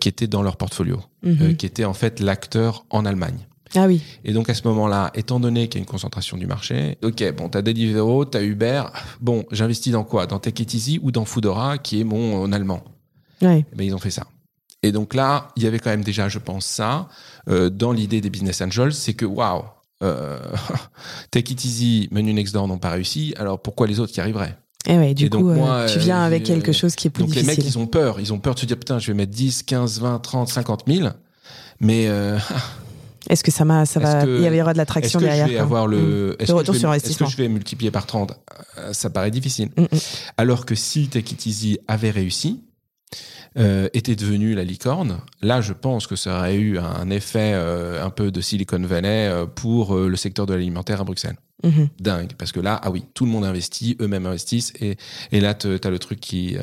qui 0.00 0.08
était 0.08 0.26
dans 0.26 0.42
leur 0.42 0.56
portfolio, 0.56 1.00
Mhm. 1.22 1.38
euh, 1.40 1.52
qui 1.54 1.64
était 1.66 1.84
en 1.84 1.94
fait 1.94 2.20
l'acteur 2.20 2.84
en 2.90 3.06
Allemagne. 3.06 3.46
Ah 3.76 3.86
oui. 3.86 4.02
Et 4.24 4.32
donc 4.32 4.50
à 4.50 4.54
ce 4.54 4.66
moment-là, 4.66 5.12
étant 5.14 5.38
donné 5.38 5.68
qu'il 5.68 5.78
y 5.78 5.80
a 5.80 5.84
une 5.84 5.88
concentration 5.90 6.36
du 6.36 6.46
marché, 6.46 6.98
ok, 7.04 7.32
bon, 7.36 7.48
t'as 7.48 7.62
Deliveroo, 7.62 8.24
t'as 8.24 8.42
Uber, 8.42 8.82
bon, 9.20 9.44
j'investis 9.52 9.92
dans 9.92 10.02
quoi? 10.04 10.26
Dans 10.26 10.40
Take 10.40 10.64
It 10.64 10.74
Easy 10.74 10.98
ou 11.02 11.12
dans 11.12 11.24
Foodora, 11.24 11.78
qui 11.78 12.00
est 12.00 12.04
mon 12.04 12.42
en 12.42 12.50
allemand? 12.52 12.82
Ouais. 13.40 13.64
eh 13.72 13.76
ben, 13.76 13.84
ils 13.86 13.94
ont 13.94 13.98
fait 13.98 14.10
ça. 14.10 14.26
Et 14.82 14.92
donc 14.92 15.14
là, 15.14 15.48
il 15.56 15.62
y 15.62 15.66
avait 15.66 15.78
quand 15.78 15.90
même 15.90 16.04
déjà, 16.04 16.28
je 16.28 16.38
pense, 16.38 16.64
ça 16.66 17.08
euh, 17.48 17.68
dans 17.70 17.92
l'idée 17.92 18.20
des 18.20 18.30
business 18.30 18.60
angels, 18.62 18.94
c'est 18.94 19.14
que 19.14 19.26
waouh, 19.26 19.62
euh, 20.02 20.38
Take 21.30 21.52
It 21.52 21.64
Easy, 21.64 22.08
Menu 22.10 22.32
Next 22.32 22.54
Door 22.54 22.68
n'ont 22.68 22.78
pas 22.78 22.90
réussi. 22.90 23.34
Alors 23.36 23.60
pourquoi 23.60 23.86
les 23.86 24.00
autres 24.00 24.12
qui 24.12 24.20
arriveraient? 24.20 24.56
Eh 24.86 24.96
ouais, 24.96 25.12
du 25.12 25.26
Et 25.26 25.28
coup, 25.28 25.38
donc, 25.38 25.50
euh, 25.50 25.54
moi, 25.54 25.86
tu 25.86 25.98
viens 25.98 26.22
euh, 26.22 26.26
avec 26.26 26.44
quelque 26.44 26.72
chose 26.72 26.94
qui 26.94 27.08
est 27.08 27.10
plus 27.10 27.22
Donc 27.24 27.34
les 27.34 27.42
difficile. 27.42 27.64
mecs, 27.64 27.72
ils 27.74 27.78
ont 27.78 27.86
peur. 27.86 28.18
Ils 28.20 28.32
ont 28.32 28.38
peur 28.38 28.54
de 28.54 28.60
se 28.60 28.66
dire 28.66 28.78
putain, 28.78 28.98
je 28.98 29.08
vais 29.08 29.14
mettre 29.14 29.32
10, 29.32 29.62
15, 29.64 30.00
20, 30.00 30.18
30, 30.20 30.48
50 30.48 30.84
000. 30.86 31.08
Mais 31.80 32.06
euh, 32.08 32.38
Est-ce 33.28 33.44
que 33.44 33.50
ça, 33.50 33.66
m'a, 33.66 33.84
ça 33.84 34.00
va, 34.00 34.18
Est-ce 34.20 34.24
que- 34.24 34.38
il 34.38 34.56
y 34.56 34.60
aura 34.62 34.72
de 34.72 34.78
est-ce 34.78 34.78
l'attraction 34.78 35.18
que 35.18 35.24
derrière 35.24 35.46
je 35.46 35.50
vais 35.52 35.56
quoi 35.58 35.64
avoir 35.64 35.86
le, 35.86 36.36
est-ce 36.38 36.50
Le 36.50 36.54
que 36.54 36.58
retour 36.60 36.72
je 36.74 36.78
vais- 36.78 36.80
sur 36.80 36.94
est-ce 36.94 37.02
que 37.02 37.06
investissement. 37.06 37.28
je 37.28 37.36
vais 37.36 37.48
multiplier 37.48 37.90
par 37.90 38.06
30 38.06 38.32
Euh, 38.78 38.94
Ça 38.94 39.10
paraît 39.10 39.30
difficile. 39.30 39.68
Mm, 39.76 39.82
mm. 39.82 39.86
Alors 40.38 40.64
que 40.64 40.74
si 40.74 41.08
Take 41.08 41.34
It 41.34 41.44
Easy 41.46 41.78
avait 41.86 42.10
réussi, 42.10 42.62
euh, 43.58 43.88
était 43.94 44.16
devenu 44.16 44.54
la 44.54 44.64
licorne, 44.64 45.18
là 45.42 45.60
je 45.60 45.72
pense 45.72 46.06
que 46.06 46.16
ça 46.16 46.38
aurait 46.38 46.56
eu 46.56 46.78
un 46.78 47.10
effet 47.10 47.52
euh, 47.54 48.04
un 48.04 48.10
peu 48.10 48.30
de 48.30 48.40
Silicon 48.40 48.80
Valley 48.80 49.28
euh, 49.28 49.46
pour 49.46 49.94
le 49.96 50.16
secteur 50.16 50.46
de 50.46 50.54
l'alimentaire 50.54 51.00
à 51.00 51.04
Bruxelles. 51.04 51.36
Mhm. 51.62 51.88
Dingue, 52.00 52.30
parce 52.38 52.52
que 52.52 52.60
là, 52.60 52.80
ah 52.82 52.90
oui, 52.90 53.04
tout 53.12 53.26
le 53.26 53.30
monde 53.30 53.44
investit, 53.44 53.94
eux-mêmes 54.00 54.24
investissent, 54.24 54.72
et, 54.80 54.96
et 55.30 55.40
là, 55.40 55.52
tu 55.52 55.68
as 55.84 55.90
le 55.90 55.98
truc 55.98 56.18
qui, 56.18 56.56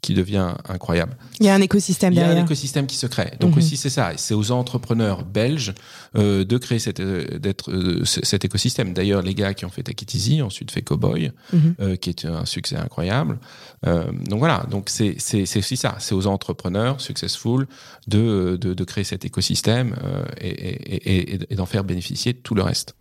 qui 0.00 0.14
devient 0.14 0.54
incroyable. 0.68 1.16
Il 1.40 1.46
y 1.46 1.48
a 1.48 1.54
un 1.56 1.60
écosystème 1.60 2.12
Il 2.12 2.18
y 2.18 2.20
a 2.20 2.22
un 2.22 2.26
derrière. 2.28 2.44
écosystème 2.44 2.86
qui 2.86 2.94
se 2.94 3.08
crée. 3.08 3.32
Donc 3.40 3.54
Mhm. 3.56 3.58
aussi, 3.58 3.76
c'est 3.76 3.90
ça. 3.90 4.12
C'est 4.16 4.34
aux 4.34 4.52
entrepreneurs 4.52 5.24
belges 5.24 5.74
de 6.14 6.56
créer 6.58 6.78
cet, 6.78 7.00
euh, 7.00 7.40
d'être, 7.40 7.72
euh, 7.72 8.04
c- 8.04 8.20
cet 8.22 8.44
écosystème. 8.44 8.92
D'ailleurs, 8.94 9.22
les 9.22 9.34
gars 9.34 9.54
qui 9.54 9.64
ont 9.64 9.70
fait 9.70 9.82
Take 9.82 10.04
It 10.04 10.14
Easy, 10.14 10.40
ensuite 10.40 10.70
fait 10.70 10.82
Cowboy, 10.82 11.32
Mhm. 11.52 11.96
qui 11.96 12.10
est 12.10 12.24
un 12.24 12.44
succès 12.44 12.76
incroyable. 12.76 13.40
Donc 13.84 14.38
voilà, 14.38 14.66
donc 14.70 14.88
c'est 14.88 15.16
aussi 15.58 15.76
ça. 15.78 15.96
C'est 15.98 16.14
aux 16.14 16.26
entrepreneurs 16.26 17.00
successful 17.00 17.66
de, 18.06 18.56
de, 18.56 18.84
créer 18.84 19.04
cet 19.04 19.24
écosystème 19.24 19.96
euh, 20.04 20.24
et, 20.40 21.38
d'en 21.54 21.66
faire 21.66 21.84
bénéficier 21.84 22.34
tout 22.34 22.54
le 22.54 22.62
reste. 22.62 22.94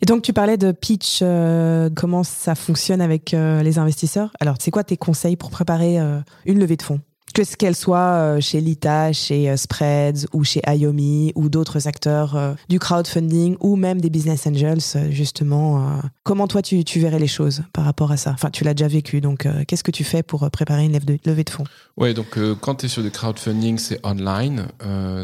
Et 0.00 0.04
donc, 0.04 0.22
tu 0.22 0.32
parlais 0.32 0.56
de 0.56 0.72
pitch, 0.72 1.20
euh, 1.22 1.88
comment 1.94 2.24
ça 2.24 2.56
fonctionne 2.56 3.00
avec 3.00 3.34
euh, 3.34 3.62
les 3.62 3.78
investisseurs. 3.78 4.32
Alors, 4.40 4.56
c'est 4.58 4.72
quoi 4.72 4.82
tes 4.82 4.96
conseils 4.96 5.36
pour 5.36 5.50
préparer 5.50 5.98
une 6.44 6.58
levée 6.58 6.76
de 6.76 6.82
fonds? 6.82 7.00
Que 7.34 7.44
ce 7.44 7.56
qu'elle 7.56 7.74
soit 7.74 7.98
euh, 7.98 8.40
chez 8.40 8.60
Lita, 8.60 9.12
chez 9.12 9.48
euh, 9.48 9.56
Spreads 9.56 10.26
ou 10.34 10.44
chez 10.44 10.60
Iomi 10.66 11.32
ou 11.34 11.48
d'autres 11.48 11.88
acteurs 11.88 12.36
euh, 12.36 12.52
du 12.68 12.78
crowdfunding 12.78 13.56
ou 13.60 13.76
même 13.76 14.02
des 14.02 14.10
business 14.10 14.46
angels, 14.46 15.10
justement. 15.10 16.00
comment 16.24 16.46
toi, 16.46 16.60
tu, 16.60 16.82
verrais 16.96 17.18
les 17.18 17.26
choses 17.26 17.62
par 17.72 17.84
rapport 17.84 18.12
à 18.12 18.16
ça? 18.16 18.32
Enfin, 18.32 18.50
tu 18.50 18.64
l'as 18.64 18.74
déjà 18.74 18.88
vécu, 18.88 19.20
donc 19.20 19.46
qu'est-ce 19.66 19.84
que 19.84 19.90
tu 19.90 20.04
fais 20.04 20.22
pour 20.22 20.50
préparer 20.50 20.84
une 20.84 20.98
levée 21.24 21.44
de 21.44 21.50
fonds? 21.50 21.64
Ouais, 21.96 22.12
donc 22.12 22.38
quand 22.60 22.76
tu 22.76 22.86
es 22.86 22.88
sur 22.88 23.02
du 23.02 23.10
crowdfunding, 23.10 23.78
c'est 23.78 24.04
online, 24.04 24.66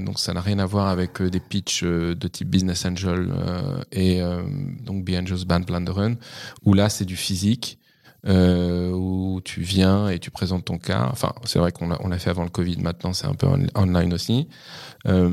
donc 0.04 0.18
ça 0.18 0.32
n'a 0.32 0.40
rien 0.40 0.58
à 0.58 0.66
voir 0.66 0.88
avec 0.88 1.22
des 1.22 1.40
pitchs 1.40 1.84
de 1.84 2.28
type 2.28 2.48
business 2.48 2.86
angel 2.86 3.28
et 3.92 4.20
donc 4.82 5.04
Be 5.04 5.10
Angels 5.10 5.44
Band 5.46 5.64
Run, 5.68 6.14
où 6.64 6.74
là 6.74 6.88
c'est 6.88 7.04
du 7.04 7.16
physique, 7.16 7.78
euh, 8.26 8.90
où 8.92 9.40
tu 9.44 9.60
viens 9.62 10.08
et 10.08 10.18
tu 10.18 10.30
présentes 10.30 10.64
ton 10.64 10.78
cas. 10.78 11.08
Enfin, 11.12 11.32
c'est 11.44 11.58
vrai 11.58 11.70
qu'on 11.72 11.88
l'a 11.88 12.18
fait 12.18 12.30
avant 12.30 12.42
le 12.44 12.50
Covid, 12.50 12.78
maintenant 12.80 13.12
c'est 13.12 13.26
un 13.26 13.34
peu 13.34 13.46
on- 13.46 13.66
online 13.80 14.12
aussi, 14.12 14.48
Euh, 15.06 15.28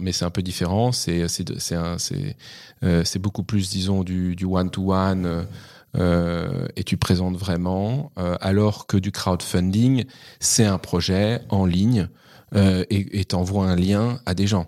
mais 0.00 0.12
c'est 0.12 0.24
un 0.24 0.30
peu 0.30 0.42
différent. 0.42 0.92
C'est 0.92 1.26
euh, 2.84 3.04
beaucoup 3.20 3.42
plus, 3.42 3.70
disons, 3.70 4.04
du 4.04 4.36
du 4.36 4.44
one 4.44 4.70
to 4.70 4.92
one. 4.92 5.46
et 6.76 6.84
tu 6.84 6.96
présentes 6.96 7.36
vraiment, 7.36 8.12
alors 8.40 8.86
que 8.86 8.96
du 8.96 9.10
crowdfunding, 9.10 10.04
c'est 10.38 10.66
un 10.66 10.78
projet 10.78 11.40
en 11.48 11.66
ligne 11.66 12.08
et 12.54 13.24
t'envoies 13.24 13.66
un 13.68 13.74
lien 13.76 14.20
à 14.26 14.34
des 14.34 14.46
gens. 14.46 14.66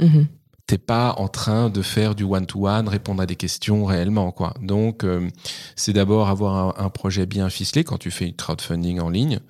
Mhm. 0.00 0.26
T'es 0.66 0.78
pas 0.78 1.14
en 1.18 1.28
train 1.28 1.70
de 1.70 1.80
faire 1.80 2.14
du 2.14 2.24
one-to-one, 2.24 2.88
répondre 2.88 3.22
à 3.22 3.26
des 3.26 3.36
questions 3.36 3.84
réellement, 3.84 4.32
quoi. 4.32 4.54
Donc, 4.60 5.04
euh, 5.04 5.28
c'est 5.76 5.92
d'abord 5.92 6.28
avoir 6.28 6.80
un, 6.80 6.90
projet 6.90 7.26
bien 7.26 7.48
ficelé 7.50 7.84
quand 7.84 7.98
tu 7.98 8.10
fais 8.10 8.26
du 8.26 8.34
crowdfunding 8.34 9.00
en 9.00 9.08
ligne. 9.08 9.40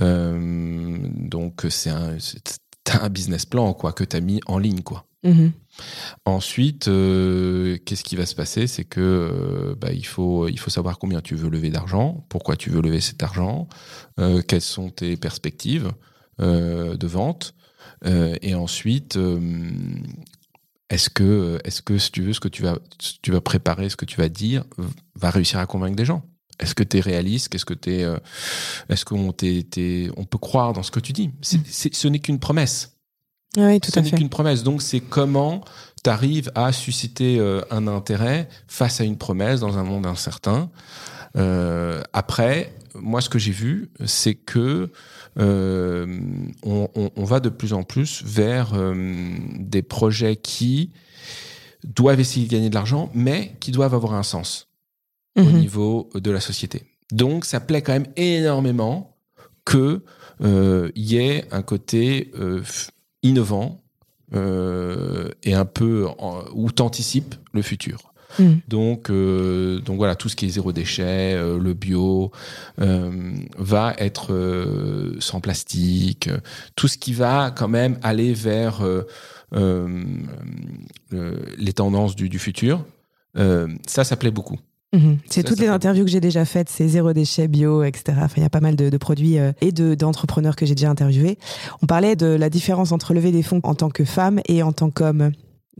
Euh, 0.00 0.98
donc, 1.14 1.66
c'est 1.68 1.90
un, 1.90 2.16
un 3.00 3.08
business 3.08 3.46
plan, 3.46 3.72
quoi, 3.74 3.92
que 3.92 4.04
t'as 4.04 4.20
mis 4.20 4.40
en 4.46 4.58
ligne, 4.58 4.82
quoi. 4.82 5.06
Mm-hmm. 5.24 5.50
Ensuite, 6.24 6.88
euh, 6.88 7.76
qu'est-ce 7.84 8.04
qui 8.04 8.16
va 8.16 8.24
se 8.24 8.34
passer? 8.34 8.66
C'est 8.66 8.84
que 8.84 9.76
bah, 9.78 9.92
il 9.92 10.06
faut 10.06 10.48
il 10.48 10.58
faut 10.58 10.70
savoir 10.70 10.98
combien 10.98 11.20
tu 11.20 11.34
veux 11.34 11.50
lever 11.50 11.70
d'argent, 11.70 12.24
pourquoi 12.28 12.56
tu 12.56 12.70
veux 12.70 12.80
lever 12.80 13.00
cet 13.00 13.22
argent, 13.22 13.68
quelles 14.48 14.62
sont 14.62 14.88
tes 14.88 15.16
perspectives 15.18 15.90
de 16.38 17.06
vente, 17.06 17.54
et 18.04 18.54
ensuite 18.54 19.18
est-ce 20.90 21.08
que, 21.08 21.58
est-ce 21.64 21.82
que, 21.82 21.98
si 21.98 22.10
tu 22.10 22.22
veux, 22.22 22.32
ce 22.32 22.40
que 22.40 22.48
tu 22.48 22.62
vas, 22.62 22.76
tu 23.22 23.30
vas 23.30 23.40
préparer, 23.40 23.88
ce 23.88 23.96
que 23.96 24.04
tu 24.04 24.16
vas 24.16 24.28
dire, 24.28 24.64
va 25.14 25.30
réussir 25.30 25.60
à 25.60 25.66
convaincre 25.66 25.96
des 25.96 26.04
gens? 26.04 26.22
Est-ce 26.58 26.74
que 26.74 26.82
tu 26.82 26.98
es 26.98 27.00
réaliste? 27.00 27.48
Qu'est-ce 27.48 27.64
que 27.64 27.74
tu 27.74 27.90
euh, 27.90 28.18
Est-ce 28.88 29.04
qu'on 29.04 29.28
on 29.28 30.24
peut 30.24 30.38
croire 30.38 30.72
dans 30.72 30.82
ce 30.82 30.90
que 30.90 31.00
tu 31.00 31.12
dis? 31.12 31.28
Mm. 31.28 31.90
Ce 31.92 32.08
n'est 32.08 32.18
qu'une 32.18 32.38
promesse. 32.38 32.96
Oui, 33.56 33.80
tout 33.80 33.90
ce 33.90 34.00
n'est 34.00 34.10
qu'une 34.10 34.28
promesse. 34.28 34.62
Donc, 34.62 34.82
c'est 34.82 35.00
comment 35.00 35.64
tu 36.04 36.10
arrives 36.10 36.52
à 36.54 36.72
susciter 36.72 37.38
euh, 37.38 37.62
un 37.70 37.86
intérêt 37.86 38.48
face 38.68 39.00
à 39.00 39.04
une 39.04 39.16
promesse 39.16 39.60
dans 39.60 39.78
un 39.78 39.84
monde 39.84 40.06
incertain. 40.06 40.70
Euh, 41.36 42.02
après, 42.12 42.74
moi, 42.94 43.20
ce 43.20 43.28
que 43.28 43.38
j'ai 43.38 43.52
vu, 43.52 43.90
c'est 44.04 44.34
que 44.34 44.90
euh, 45.38 46.06
on, 46.64 47.24
va 47.24 47.40
de 47.40 47.48
plus 47.48 47.72
en 47.72 47.82
plus 47.82 48.22
vers 48.24 48.74
euh, 48.74 48.94
des 49.58 49.82
projets 49.82 50.36
qui 50.36 50.90
doivent 51.84 52.20
essayer 52.20 52.46
de 52.46 52.50
gagner 52.50 52.68
de 52.68 52.74
l'argent, 52.74 53.10
mais 53.14 53.54
qui 53.60 53.70
doivent 53.70 53.94
avoir 53.94 54.14
un 54.14 54.22
sens 54.22 54.68
au 55.36 55.42
mhm. 55.42 55.58
niveau 55.58 56.10
de 56.14 56.30
la 56.30 56.40
société. 56.40 56.82
Donc, 57.12 57.44
ça 57.44 57.60
plaît 57.60 57.82
quand 57.82 57.92
même 57.92 58.08
énormément 58.16 59.16
que 59.64 60.02
euh, 60.42 60.90
y 60.94 61.16
ait 61.16 61.44
un 61.52 61.62
côté 61.62 62.32
innovant 63.22 63.82
et 64.32 65.54
un 65.54 65.64
peu 65.64 66.06
où 66.54 66.70
t'anticipes 66.70 67.34
le 67.52 67.62
futur. 67.62 68.09
Mm. 68.38 68.44
Donc, 68.68 69.10
euh, 69.10 69.80
donc 69.80 69.96
voilà, 69.96 70.14
tout 70.14 70.28
ce 70.28 70.36
qui 70.36 70.46
est 70.46 70.50
zéro 70.50 70.72
déchet, 70.72 71.34
euh, 71.34 71.58
le 71.58 71.74
bio, 71.74 72.30
euh, 72.80 73.32
va 73.58 73.94
être 73.98 74.30
sans 75.18 75.40
plastique, 75.40 76.30
tout 76.76 76.88
ce 76.88 76.98
qui 76.98 77.12
va 77.12 77.50
quand 77.50 77.68
même 77.68 77.98
aller 78.02 78.32
vers 78.32 78.82
les 81.58 81.72
tendances 81.72 82.14
du, 82.16 82.38
futur. 82.38 82.84
ça, 83.34 84.04
ça 84.04 84.16
plaît 84.16 84.30
beaucoup. 84.30 84.58
Mm-hmm. 84.92 85.18
C'est 85.26 85.44
toutes 85.44 85.60
les 85.60 85.68
interviews 85.68 86.04
que 86.04 86.10
j'ai 86.10 86.20
déjà 86.20 86.44
faites, 86.44 86.68
c'est 86.68 86.88
zéro 86.88 87.12
déchet, 87.12 87.46
bio, 87.46 87.84
etc. 87.84 88.18
Enfin, 88.22 88.34
il 88.38 88.42
y 88.42 88.46
a 88.46 88.50
pas 88.50 88.60
mal 88.60 88.74
de, 88.74 88.96
produits 88.96 89.36
et 89.60 89.72
d'entrepreneurs 89.72 90.56
que 90.56 90.66
j'ai 90.66 90.74
déjà 90.74 90.90
interviewés. 90.90 91.38
On 91.82 91.86
parlait 91.86 92.16
de 92.16 92.26
la 92.26 92.50
différence 92.50 92.92
entre 92.92 93.14
lever 93.14 93.32
des 93.32 93.42
fonds 93.42 93.60
en 93.62 93.74
tant 93.74 93.90
que 93.90 94.04
femme 94.04 94.40
et 94.46 94.62
en 94.62 94.72
tant 94.72 94.90
qu'homme. 94.90 95.32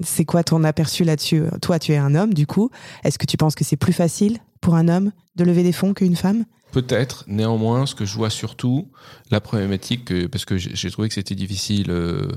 C'est 0.02 0.24
quoi 0.24 0.42
ton 0.42 0.64
aperçu 0.64 1.04
là-dessus? 1.04 1.44
Toi, 1.60 1.78
tu 1.78 1.92
es 1.92 1.96
un 1.96 2.14
homme, 2.14 2.34
du 2.34 2.46
coup. 2.46 2.70
Est-ce 3.04 3.18
que 3.18 3.26
tu 3.26 3.36
penses 3.36 3.54
que 3.54 3.64
c'est 3.64 3.76
plus 3.76 3.92
facile 3.92 4.38
pour 4.60 4.74
un 4.74 4.88
homme 4.88 5.12
de 5.36 5.44
lever 5.44 5.62
des 5.62 5.72
fonds 5.72 5.94
qu'une 5.94 6.16
femme? 6.16 6.44
Peut-être. 6.72 7.24
Néanmoins, 7.26 7.86
ce 7.86 7.94
que 7.94 8.04
je 8.04 8.14
vois 8.14 8.30
surtout, 8.30 8.90
la 9.30 9.40
problématique, 9.40 10.28
parce 10.28 10.44
que 10.44 10.56
j'ai 10.56 10.90
trouvé 10.90 11.08
que 11.08 11.14
c'était 11.14 11.34
difficile, 11.34 11.90
euh, 11.90 12.28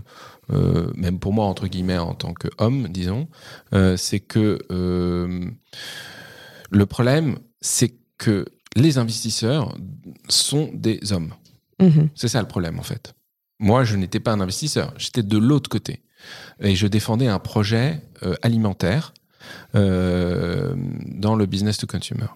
euh, 0.51 0.91
même 0.95 1.19
pour 1.19 1.33
moi, 1.33 1.45
entre 1.45 1.67
guillemets, 1.67 1.97
en 1.97 2.15
tant 2.15 2.33
qu'homme, 2.33 2.87
disons, 2.89 3.27
euh, 3.73 3.95
c'est 3.95 4.19
que 4.19 4.59
le 6.71 6.85
problème, 6.87 7.37
c'est 7.61 7.93
que 8.17 8.45
les 8.75 8.97
investisseurs 8.97 9.75
sont 10.29 10.69
des 10.73 11.13
hommes. 11.13 11.33
Mmh 11.79 12.07
c'est 12.15 12.27
ça 12.27 12.41
le 12.41 12.47
problème, 12.47 12.79
en 12.79 12.83
fait. 12.83 13.13
Moi, 13.59 13.83
je 13.83 13.95
n'étais 13.95 14.19
pas 14.19 14.31
un 14.31 14.39
investisseur, 14.39 14.93
j'étais 14.97 15.23
de 15.23 15.37
l'autre 15.37 15.69
côté 15.69 16.03
et 16.59 16.75
je 16.75 16.87
défendais 16.87 17.27
un 17.27 17.39
projet 17.39 18.01
euh, 18.23 18.35
alimentaire 18.41 19.13
euh, 19.75 20.73
dans 21.05 21.35
le 21.35 21.45
business 21.45 21.77
to 21.77 21.87
consumer. 21.87 22.27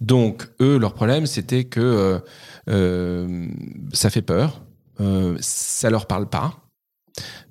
Donc, 0.00 0.48
eux, 0.60 0.78
leur 0.78 0.94
problème, 0.94 1.26
c'était 1.26 1.64
que 1.64 2.20
euh, 2.68 3.48
ça 3.92 4.10
fait 4.10 4.22
peur, 4.22 4.62
ça 5.40 5.90
leur 5.90 6.06
parle 6.06 6.28
pas, 6.28 6.60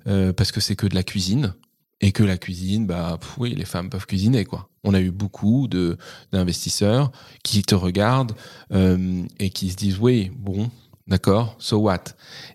parce 0.04 0.52
que 0.52 0.60
c'est 0.60 0.76
que 0.76 0.86
de 0.86 0.94
la 0.94 1.02
cuisine, 1.02 1.54
et 2.00 2.12
que 2.12 2.22
la 2.22 2.36
cuisine, 2.36 2.86
bah 2.86 3.18
oui, 3.38 3.54
les 3.54 3.64
femmes 3.64 3.88
peuvent 3.88 4.06
cuisiner, 4.06 4.44
quoi. 4.44 4.68
On 4.84 4.92
a 4.92 5.00
eu 5.00 5.10
beaucoup 5.10 5.68
d'investisseurs 6.32 7.10
qui 7.42 7.62
te 7.62 7.74
regardent 7.74 8.34
et 8.70 9.50
qui 9.50 9.70
se 9.70 9.76
disent 9.76 9.98
oui, 9.98 10.30
bon, 10.36 10.70
D'accord? 11.06 11.56
So 11.58 11.78
what? 11.78 12.04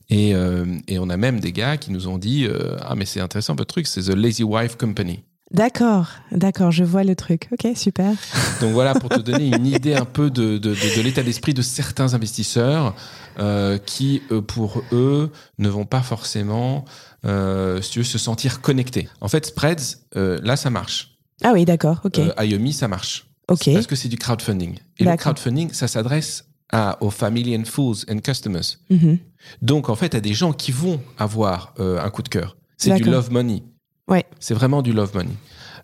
Et, 0.09 0.33
euh, 0.33 0.65
et, 0.88 0.97
on 0.97 1.09
a 1.09 1.17
même 1.17 1.39
des 1.39 1.51
gars 1.51 1.77
qui 1.77 1.91
nous 1.91 2.07
ont 2.07 2.17
dit 2.17 2.47
euh, 2.47 2.75
Ah, 2.81 2.95
mais 2.95 3.05
c'est 3.05 3.19
intéressant 3.19 3.53
votre 3.55 3.73
truc, 3.73 3.85
c'est 3.85 4.01
The 4.01 4.15
Lazy 4.15 4.43
Wife 4.43 4.75
Company. 4.75 5.23
D'accord, 5.51 6.09
d'accord, 6.31 6.71
je 6.71 6.83
vois 6.83 7.03
le 7.03 7.15
truc. 7.15 7.47
Ok, 7.51 7.75
super. 7.75 8.12
Donc 8.62 8.71
voilà, 8.73 8.93
pour 8.93 9.09
te 9.09 9.19
donner 9.19 9.47
une 9.47 9.65
idée 9.65 9.95
un 9.95 10.05
peu 10.05 10.29
de, 10.29 10.59
de, 10.59 10.75
de, 10.75 11.01
l'état 11.01 11.23
d'esprit 11.23 11.55
de 11.55 11.63
certains 11.63 12.13
investisseurs 12.13 12.95
euh, 13.39 13.79
qui, 13.79 14.21
pour 14.47 14.83
eux, 14.91 15.31
ne 15.57 15.69
vont 15.69 15.85
pas 15.85 16.01
forcément 16.01 16.85
si 17.23 17.89
tu 17.89 17.99
veux, 17.99 18.05
se 18.05 18.17
sentir 18.17 18.62
connectés. 18.62 19.09
En 19.21 19.27
fait, 19.27 19.47
Spreads, 19.47 19.97
là, 20.15 20.55
ça 20.55 20.69
marche. 20.69 21.17
Ah 21.43 21.51
oui, 21.53 21.65
d'accord, 21.65 22.01
ok. 22.03 22.19
IOMI, 22.39 22.73
ça 22.73 22.88
marche. 22.88 23.25
Ok. 23.47 23.71
Parce 23.73 23.88
que 23.88 23.95
c'est 23.95 24.09
du 24.09 24.17
crowdfunding. 24.17 24.77
Et 24.99 25.03
le 25.03 25.15
crowdfunding, 25.15 25.73
ça 25.73 25.88
s'adresse 25.88 26.48
aux 27.01 27.10
family 27.10 27.55
and 27.55 27.65
fools 27.65 28.05
and 28.10 28.19
customers. 28.19 28.77
Mm-hmm. 28.91 29.17
Donc, 29.62 29.89
en 29.89 29.95
fait, 29.95 30.15
à 30.15 30.21
des 30.21 30.34
gens 30.34 30.53
qui 30.53 30.71
vont 30.71 31.01
avoir 31.17 31.73
euh, 31.79 31.99
un 32.01 32.10
coup 32.10 32.21
de 32.21 32.29
cœur. 32.29 32.58
C'est 32.77 32.93
du 32.95 33.03
love 33.03 33.32
money. 33.32 33.63
Ouais. 34.08 34.25
C'est 34.39 34.53
vraiment 34.53 34.82
du 34.82 34.93
love 34.93 35.13
money. 35.15 35.36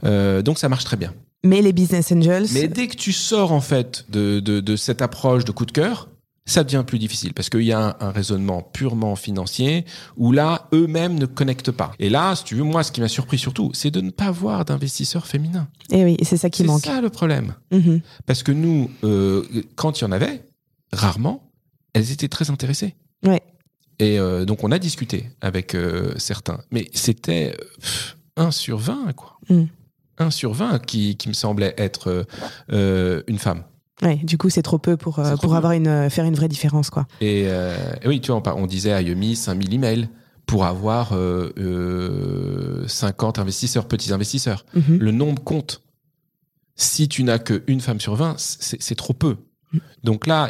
Euh, 0.03 0.41
donc, 0.41 0.59
ça 0.59 0.69
marche 0.69 0.83
très 0.83 0.97
bien. 0.97 1.13
Mais 1.43 1.61
les 1.61 1.73
business 1.73 2.11
angels. 2.11 2.47
Mais 2.53 2.67
dès 2.67 2.87
que 2.87 2.95
tu 2.95 3.11
sors, 3.11 3.51
en 3.51 3.61
fait, 3.61 4.05
de, 4.09 4.39
de, 4.39 4.59
de 4.59 4.75
cette 4.75 5.01
approche 5.01 5.45
de 5.45 5.51
coup 5.51 5.65
de 5.65 5.71
cœur, 5.71 6.09
ça 6.45 6.63
devient 6.63 6.83
plus 6.85 6.99
difficile 6.99 7.33
parce 7.33 7.49
qu'il 7.49 7.63
y 7.63 7.71
a 7.71 7.97
un, 7.99 8.11
raisonnement 8.11 8.61
purement 8.61 9.15
financier 9.15 9.85
où 10.15 10.31
là, 10.31 10.67
eux-mêmes 10.73 11.17
ne 11.17 11.25
connectent 11.25 11.71
pas. 11.71 11.91
Et 11.99 12.09
là, 12.09 12.35
si 12.35 12.43
tu 12.43 12.55
veux, 12.55 12.63
moi, 12.63 12.83
ce 12.83 12.91
qui 12.91 13.01
m'a 13.01 13.07
surpris 13.07 13.37
surtout, 13.37 13.71
c'est 13.73 13.91
de 13.91 14.01
ne 14.01 14.11
pas 14.11 14.31
voir 14.31 14.63
d'investisseurs 14.65 15.25
féminins. 15.25 15.67
Et 15.89 15.99
eh 15.99 16.03
oui, 16.03 16.17
c'est 16.21 16.37
ça 16.37 16.49
qui 16.49 16.63
manque. 16.63 16.81
C'est 16.83 16.91
ça 16.91 17.01
le 17.01 17.09
problème. 17.09 17.55
Mm-hmm. 17.71 18.01
Parce 18.25 18.43
que 18.43 18.51
nous, 18.51 18.91
euh, 19.03 19.43
quand 19.75 19.99
il 19.99 20.03
y 20.03 20.07
en 20.07 20.11
avait, 20.11 20.43
rarement, 20.91 21.51
elles 21.93 22.11
étaient 22.11 22.27
très 22.27 22.49
intéressées. 22.49 22.95
Ouais. 23.25 23.41
Et 23.99 24.19
euh, 24.19 24.45
donc 24.45 24.63
on 24.63 24.71
a 24.71 24.79
discuté 24.79 25.29
avec 25.41 25.73
euh, 25.73 26.13
certains, 26.17 26.59
mais 26.71 26.89
c'était 26.93 27.55
1 28.35 28.51
sur 28.51 28.77
20, 28.77 29.13
quoi. 29.13 29.39
1 29.49 30.25
mm. 30.25 30.31
sur 30.31 30.53
20 30.53 30.79
qui, 30.79 31.15
qui 31.15 31.29
me 31.29 31.33
semblait 31.33 31.73
être 31.77 32.25
euh, 32.71 33.23
une 33.27 33.39
femme. 33.39 33.63
Ouais, 34.01 34.17
du 34.17 34.37
coup, 34.37 34.49
c'est 34.49 34.61
trop 34.61 34.77
peu 34.77 34.97
pour, 34.97 35.21
pour 35.41 35.55
avoir 35.55 35.71
une, 35.71 36.09
faire 36.09 36.25
une 36.25 36.35
vraie 36.35 36.49
différence, 36.49 36.89
quoi. 36.89 37.07
Et, 37.21 37.47
oui, 38.05 38.19
tu 38.19 38.33
vois, 38.33 38.43
on, 38.57 38.67
disait 38.67 38.91
à 38.91 39.01
Yumi 39.01 39.37
5000 39.37 39.73
emails 39.73 40.09
pour 40.45 40.65
avoir 40.65 41.13
50 42.87 43.39
investisseurs, 43.39 43.87
petits 43.87 44.11
investisseurs. 44.11 44.65
Mm-hmm. 44.75 44.97
Le 44.97 45.11
nombre 45.11 45.41
compte. 45.41 45.81
Si 46.75 47.07
tu 47.07 47.23
n'as 47.23 47.39
qu'une 47.39 47.79
femme 47.79 48.01
sur 48.01 48.15
20, 48.15 48.35
c'est 48.37 48.95
trop 48.95 49.13
peu. 49.13 49.37
Donc 50.03 50.25
là, 50.27 50.49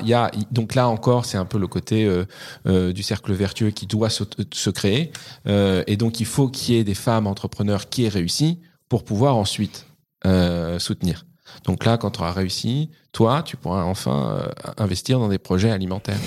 encore, 0.88 1.26
c'est 1.26 1.38
un 1.38 1.46
peu 1.46 1.58
le 1.58 1.68
côté 1.68 2.06
euh, 2.06 2.26
euh, 2.68 2.94
du 2.94 3.04
cercle 3.04 3.34
vertueux 3.34 3.72
qui 3.72 3.88
doit 3.88 4.10
se, 4.10 4.70
créer. 4.70 5.12
Euh, 5.48 5.84
et 5.88 5.98
donc, 5.98 6.20
il 6.20 6.26
faut 6.26 6.50
qu'il 6.50 6.76
y 6.76 6.78
ait 6.78 6.84
des 6.84 6.94
femmes 6.94 7.28
entrepreneurs 7.28 7.90
qui 7.90 8.06
aient 8.06 8.10
réussi 8.10 8.60
pour 8.90 9.04
pouvoir 9.04 9.36
ensuite 9.36 9.86
soutenir. 10.80 11.28
Donc 11.66 11.86
là, 11.86 12.00
quand 12.00 12.10
tu 12.10 12.20
auras 12.20 12.32
réussi, 12.32 12.90
toi, 13.12 13.44
tu 13.44 13.58
pourras 13.58 13.84
enfin 13.84 14.50
investir 14.78 15.20
dans 15.20 15.28
des 15.28 15.38
projets 15.38 15.70
alimentaires. 15.70 16.18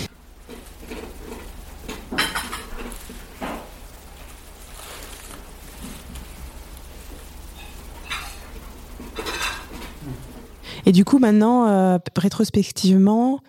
Et 10.88 10.92
du 10.92 11.05
coup, 11.05 11.18
maintenant, 11.18 11.68
euh, 11.68 11.98
rétrospectivement, 12.16 13.40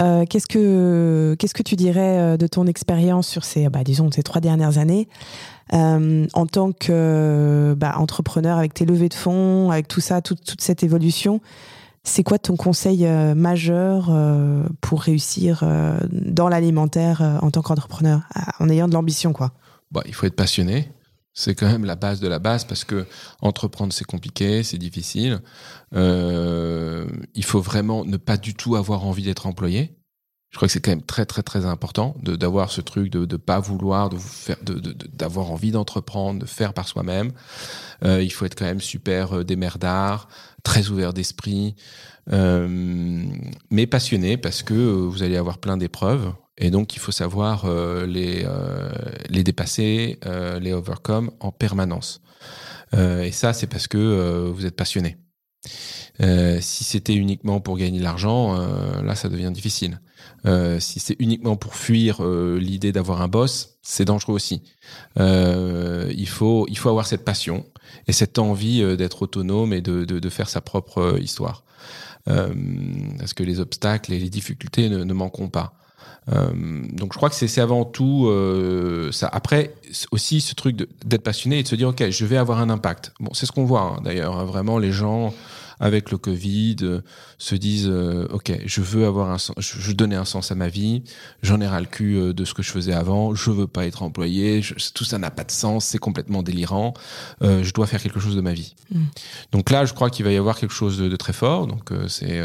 euh, 0.00 0.24
qu'est-ce 0.28 0.48
que 0.48 1.36
que 1.38 1.62
tu 1.62 1.76
dirais 1.76 2.18
euh, 2.18 2.36
de 2.36 2.48
ton 2.48 2.66
expérience 2.66 3.28
sur 3.28 3.44
ces 3.44 3.68
bah, 3.68 3.84
disons 3.84 4.10
ces 4.10 4.24
trois 4.24 4.40
dernières 4.40 4.78
années 4.78 5.08
en 5.72 6.46
tant 6.50 6.72
que 6.72 7.76
bah, 7.78 7.94
entrepreneur 7.98 8.58
avec 8.58 8.74
tes 8.74 8.86
levées 8.86 9.08
de 9.08 9.14
fonds, 9.14 9.70
avec 9.70 9.86
tout 9.86 10.00
ça, 10.00 10.20
toute 10.20 10.60
cette 10.60 10.82
évolution 10.82 11.40
C'est 12.02 12.24
quoi 12.24 12.40
ton 12.40 12.56
conseil 12.56 13.06
majeur 13.36 14.10
pour 14.80 15.02
réussir 15.02 15.62
dans 16.10 16.48
l'alimentaire 16.48 17.38
en 17.40 17.52
tant 17.52 17.62
qu'entrepreneur, 17.62 18.22
en 18.58 18.68
ayant 18.68 18.88
de 18.88 18.94
l'ambition 18.94 19.32
quoi? 19.32 19.52
Bah, 19.92 20.02
il 20.06 20.14
faut 20.14 20.26
être 20.26 20.34
passionné. 20.34 20.90
C'est 21.32 21.54
quand 21.54 21.68
même 21.68 21.84
la 21.84 21.96
base 21.96 22.20
de 22.20 22.28
la 22.28 22.38
base 22.38 22.64
parce 22.64 22.84
que 22.84 23.06
entreprendre 23.40 23.92
c'est 23.92 24.04
compliqué, 24.04 24.62
c'est 24.62 24.78
difficile. 24.78 25.40
Euh, 25.94 27.06
il 27.34 27.44
faut 27.44 27.60
vraiment 27.60 28.04
ne 28.04 28.16
pas 28.16 28.36
du 28.36 28.54
tout 28.54 28.76
avoir 28.76 29.06
envie 29.06 29.22
d'être 29.22 29.46
employé. 29.46 29.96
Je 30.50 30.56
crois 30.56 30.66
que 30.66 30.72
c'est 30.72 30.80
quand 30.80 30.90
même 30.90 31.02
très 31.04 31.26
très 31.26 31.44
très 31.44 31.64
important 31.64 32.16
de 32.22 32.34
d'avoir 32.34 32.72
ce 32.72 32.80
truc 32.80 33.10
de 33.10 33.20
ne 33.20 33.36
pas 33.36 33.60
vouloir 33.60 34.08
de 34.08 34.16
vous 34.16 34.28
faire 34.28 34.56
de 34.62 34.74
d'avoir 35.12 35.52
envie 35.52 35.70
d'entreprendre, 35.70 36.40
de 36.40 36.46
faire 36.46 36.74
par 36.74 36.88
soi-même. 36.88 37.30
Euh, 38.04 38.20
il 38.22 38.32
faut 38.32 38.44
être 38.44 38.56
quand 38.56 38.64
même 38.64 38.80
super 38.80 39.38
euh, 39.38 39.44
démerdard, 39.44 40.28
très 40.64 40.88
ouvert 40.88 41.12
d'esprit, 41.12 41.76
euh, 42.32 43.24
mais 43.70 43.86
passionné 43.86 44.36
parce 44.36 44.62
que 44.62 44.74
euh, 44.74 45.08
vous 45.08 45.22
allez 45.22 45.36
avoir 45.36 45.58
plein 45.58 45.76
d'épreuves 45.76 46.32
et 46.60 46.70
donc 46.70 46.94
il 46.94 46.98
faut 47.00 47.12
savoir 47.12 47.64
euh, 47.64 48.06
les 48.06 48.44
euh, 48.44 48.90
les 49.28 49.42
dépasser, 49.42 50.18
les 50.60 50.72
overcome 50.72 51.30
en 51.40 51.50
permanence. 51.50 52.20
et 52.92 53.32
ça 53.32 53.52
c'est 53.52 53.66
parce 53.66 53.88
que 53.88 54.50
vous 54.50 54.66
êtes 54.66 54.76
passionné. 54.76 55.16
si 56.60 56.84
c'était 56.84 57.14
uniquement 57.14 57.60
pour 57.60 57.76
gagner 57.76 57.98
de 57.98 58.04
l'argent, 58.04 58.56
là 59.02 59.14
ça 59.14 59.28
devient 59.28 59.50
difficile. 59.52 60.00
Euh, 60.46 60.80
si 60.80 61.00
c'est 61.00 61.16
uniquement 61.18 61.56
pour 61.56 61.74
fuir 61.74 62.18
euh, 62.20 62.58
l'idée 62.58 62.92
d'avoir 62.92 63.20
un 63.20 63.28
boss, 63.28 63.78
c'est 63.82 64.04
dangereux 64.04 64.34
aussi. 64.34 64.62
Euh, 65.18 66.10
il 66.16 66.28
faut 66.28 66.66
il 66.68 66.78
faut 66.78 66.88
avoir 66.88 67.06
cette 67.06 67.24
passion 67.24 67.66
et 68.06 68.12
cette 68.12 68.38
envie 68.38 68.96
d'être 68.96 69.22
autonome 69.22 69.72
et 69.72 69.82
de, 69.82 70.04
de, 70.04 70.18
de, 70.18 70.28
faire 70.28 70.48
sa 70.48 70.60
propre 70.60 71.18
histoire. 71.20 71.64
parce 72.24 73.34
que 73.34 73.42
les 73.42 73.60
obstacles 73.60 74.12
et 74.12 74.18
les 74.18 74.30
difficultés 74.30 74.88
ne, 74.88 75.04
ne 75.04 75.12
manqueront 75.12 75.48
pas. 75.48 75.74
Donc 76.28 77.12
je 77.12 77.16
crois 77.16 77.28
que 77.28 77.34
c'est 77.34 77.60
avant 77.60 77.84
tout 77.84 78.30
ça. 79.10 79.28
Après 79.32 79.74
aussi 80.12 80.40
ce 80.40 80.54
truc 80.54 80.76
d'être 81.04 81.22
passionné 81.22 81.58
et 81.58 81.62
de 81.62 81.68
se 81.68 81.74
dire 81.74 81.88
ok 81.88 82.08
je 82.10 82.24
vais 82.24 82.36
avoir 82.36 82.60
un 82.60 82.70
impact. 82.70 83.12
Bon 83.18 83.32
c'est 83.34 83.46
ce 83.46 83.52
qu'on 83.52 83.64
voit 83.64 83.82
hein, 83.82 84.00
d'ailleurs 84.04 84.36
hein, 84.36 84.44
vraiment 84.44 84.78
les 84.78 84.92
gens 84.92 85.34
avec 85.80 86.10
le 86.10 86.18
Covid, 86.18 86.76
euh, 86.82 87.00
se 87.38 87.54
disent 87.54 87.88
euh, 87.88 88.28
ok, 88.30 88.52
je 88.66 88.80
veux 88.82 89.06
avoir 89.06 89.30
un, 89.30 89.38
je 89.56 89.78
veux 89.78 89.94
donner 89.94 90.14
un 90.14 90.26
sens 90.26 90.52
à 90.52 90.54
ma 90.54 90.68
vie. 90.68 91.02
J'en 91.42 91.60
ai 91.60 91.66
ras 91.66 91.80
le 91.80 91.86
cul 91.86 92.16
euh, 92.16 92.32
de 92.34 92.44
ce 92.44 92.52
que 92.52 92.62
je 92.62 92.70
faisais 92.70 92.92
avant. 92.92 93.34
Je 93.34 93.50
veux 93.50 93.66
pas 93.66 93.86
être 93.86 94.02
employé. 94.02 94.60
tout 94.94 95.04
ça 95.04 95.18
n'a 95.18 95.30
pas 95.30 95.44
de 95.44 95.50
sens. 95.50 95.86
C'est 95.86 95.98
complètement 95.98 96.42
délirant. 96.42 96.92
je 97.40 97.72
dois 97.72 97.86
faire 97.86 98.02
quelque 98.02 98.20
chose 98.20 98.36
de 98.36 98.42
ma 98.42 98.52
vie. 98.52 98.74
Mm. 98.92 99.04
Donc 99.52 99.70
là, 99.70 99.86
je 99.86 99.94
crois 99.94 100.10
qu'il 100.10 100.24
va 100.24 100.32
y 100.32 100.36
avoir 100.36 100.58
quelque 100.58 100.74
chose 100.74 100.98
de, 100.98 101.16
très 101.16 101.32
fort. 101.32 101.66
Donc 101.66 101.90
c'est 102.08 102.42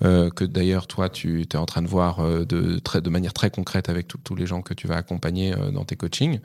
que 0.00 0.44
d'ailleurs 0.44 0.86
toi, 0.86 1.10
tu 1.10 1.42
es 1.42 1.56
en 1.56 1.66
train 1.66 1.82
de 1.82 1.88
voir 1.88 2.22
de, 2.46 2.78
très, 2.78 3.02
de 3.02 3.10
manière 3.10 3.34
très 3.34 3.50
concrète 3.50 3.90
avec 3.90 4.08
tous 4.24 4.34
les 4.34 4.46
gens 4.46 4.62
que 4.62 4.72
tu 4.72 4.86
vas 4.86 4.96
accompagner 4.96 5.54
dans 5.72 5.84
tes 5.84 5.96
coachings. 5.96 6.40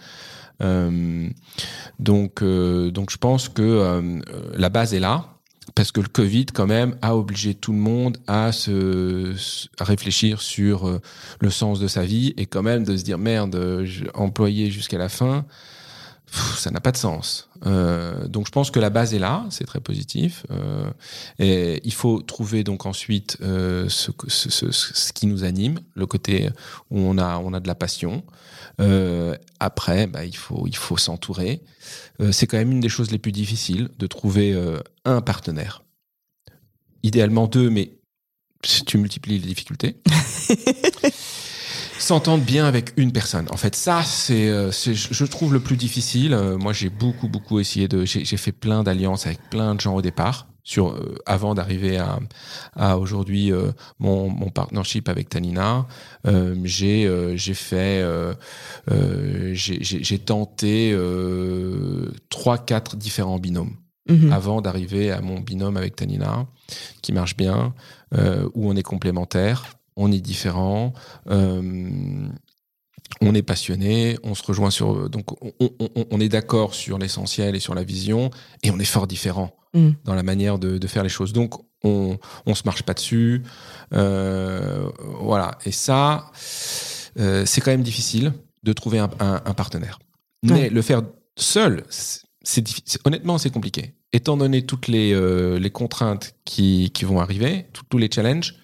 donc, 0.60 2.44
donc 2.44 3.10
je 3.10 3.18
pense 3.18 3.48
que 3.48 4.22
la 4.58 4.70
base 4.70 4.94
est 4.94 5.00
là 5.00 5.39
parce 5.76 5.92
que 5.92 6.02
le 6.02 6.08
Covid 6.08 6.48
quand 6.48 6.68
même 6.68 6.96
a 7.02 7.16
obligé 7.16 7.54
tout 7.54 7.72
le 7.72 7.80
monde 7.80 8.18
à 8.28 8.52
se 8.52 9.34
réfléchir 9.80 10.42
sur 10.42 10.88
euh, 10.88 11.02
le 11.40 11.50
sens 11.50 11.80
de 11.80 11.88
sa 11.88 12.06
vie 12.06 12.34
et 12.38 12.46
quand 12.46 12.64
même 12.64 12.84
de 12.84 12.98
se 12.98 13.04
dire 13.04 13.18
merde, 13.18 13.86
employé 14.14 14.72
jusqu'à 14.72 14.98
la 14.98 15.10
fin, 15.10 15.46
ça 16.60 16.72
n'a 16.72 16.80
pas 16.80 16.92
de 16.92 16.98
sens. 16.98 17.50
Euh, 17.66 18.28
donc 18.28 18.48
je 18.48 18.52
pense 18.52 18.72
que 18.72 18.80
la 18.80 18.90
base 18.90 19.14
est 19.14 19.20
là, 19.20 19.46
c'est 19.50 19.66
très 19.66 19.80
positif. 19.80 20.46
Euh, 20.52 20.90
et 21.40 21.82
il 21.84 21.94
faut 21.94 22.22
trouver 22.22 22.64
donc 22.64 22.86
ensuite 22.86 23.38
euh, 23.42 23.88
ce, 23.90 25.14
qui 25.14 25.28
nous 25.28 25.44
anime, 25.44 25.80
le 25.96 26.06
côté 26.06 26.50
où 26.90 27.00
on 27.00 27.18
a 27.18 27.38
on 27.38 27.54
a 27.54 27.60
de 27.60 27.68
la 27.68 27.76
passion. 27.76 28.24
Après, 29.60 30.08
bah, 30.08 30.24
il 30.24 30.38
faut 30.38 30.66
il 30.68 30.76
faut 30.76 30.98
s'entourer. 30.98 31.62
C'est 32.32 32.48
quand 32.48 32.58
même 32.58 32.72
une 32.72 32.80
des 32.80 32.90
choses 32.90 33.12
les 33.12 33.20
plus 33.20 33.34
difficiles 33.34 33.90
de 33.98 34.08
trouver 34.08 34.58
un 35.04 35.22
partenaire. 35.22 35.84
Idéalement 37.04 37.48
deux, 37.48 37.70
mais 37.70 37.92
tu 38.62 38.98
multiplies 38.98 39.40
les 39.40 39.48
difficultés. 39.48 39.98
S'entendre 42.00 42.46
bien 42.46 42.66
avec 42.66 42.94
une 42.96 43.12
personne. 43.12 43.48
En 43.52 43.58
fait, 43.58 43.76
ça, 43.76 44.04
c'est, 44.04 44.48
euh, 44.48 44.72
je 44.72 45.26
trouve 45.26 45.54
le 45.54 45.60
plus 45.60 45.76
difficile. 45.76 46.34
Euh, 46.34 46.58
moi, 46.58 46.72
j'ai 46.72 46.90
beaucoup, 46.90 47.28
beaucoup 47.28 47.60
essayé 47.60 47.90
de, 47.90 48.06
j'ai 48.06 48.38
fait 48.38 48.54
plein 48.54 48.84
d'alliances 48.84 49.26
avec 49.26 49.40
plein 49.50 49.76
de 49.76 49.82
gens 49.82 49.96
au 49.96 50.02
départ. 50.02 50.48
Sur, 50.64 50.92
euh, 50.92 51.16
avant 51.26 51.56
d'arriver 51.56 51.98
à, 51.98 52.20
à 52.76 52.98
aujourd'hui 52.98 53.52
mon, 53.98 54.30
mon 54.30 54.50
partnership 54.50 55.10
avec 55.10 55.28
Tanina, 55.28 55.88
j'ai 56.64 57.36
j'ai 57.36 57.54
fait 57.54 58.06
j'ai 59.54 60.20
tenté 60.20 60.96
trois 62.30 62.60
quatre 62.60 62.96
différents 62.98 63.40
binômes 63.40 63.76
mhm. 64.08 64.32
avant 64.32 64.62
d'arriver 64.62 65.12
à 65.12 65.22
mon 65.22 65.40
binôme 65.40 65.76
avec 65.76 65.96
Tanina 65.96 66.46
qui 67.02 67.14
marche 67.14 67.36
bien 67.36 67.74
où 68.54 68.70
on 68.70 68.76
est 68.76 68.84
complémentaires 68.84 69.79
on 70.00 70.12
est 70.12 70.22
différent, 70.22 70.94
euh, 71.30 72.28
on 73.22 73.36
est 73.36 73.42
passionné, 73.42 74.18
on 74.24 74.34
se 74.34 74.44
rejoint 74.44 74.72
sur 74.72 75.10
donc 75.10 75.26
on, 75.42 76.20
est 76.22 76.30
d'accord 76.30 76.74
sur 76.74 76.98
l'essentiel 76.98 77.56
et 77.56 77.60
sur 77.60 77.76
la 77.76 77.84
vision 77.84 78.32
et 78.64 78.72
on 78.72 78.80
est 78.80 78.86
fort 78.86 79.08
différent 79.08 79.52
mm. 79.74 79.90
dans 80.06 80.16
la 80.16 80.24
manière 80.24 80.58
de, 80.58 80.88
faire 80.88 81.04
les 81.04 81.10
choses. 81.10 81.34
Donc 81.34 81.62
on 81.84 82.18
on 82.46 82.56
se 82.56 82.64
marche 82.66 82.84
pas 82.84 82.94
dessus, 82.94 83.44
euh, 83.94 84.90
voilà. 85.20 85.58
Et 85.66 85.74
ça 85.74 86.32
euh, 87.20 87.46
c'est 87.46 87.60
quand 87.60 87.72
même 87.72 87.84
difficile 87.84 88.32
de 88.64 88.74
trouver 88.74 89.00
un, 89.00 89.54
partenaire. 89.54 90.00
Mais 90.44 90.70
le 90.70 90.82
faire 90.82 91.02
seul, 91.36 91.84
c'est 91.90 92.64
honnêtement 93.04 93.38
c'est 93.38 93.50
compliqué. 93.50 93.96
Étant 94.14 94.38
donné 94.38 94.66
toutes 94.66 94.88
les, 94.88 95.14
les 95.60 95.70
contraintes 95.70 96.36
qui, 96.46 96.92
qui 96.94 97.06
vont 97.06 97.20
arriver, 97.20 97.68
tous 97.90 97.98
les 97.98 98.10
challenges, 98.12 98.56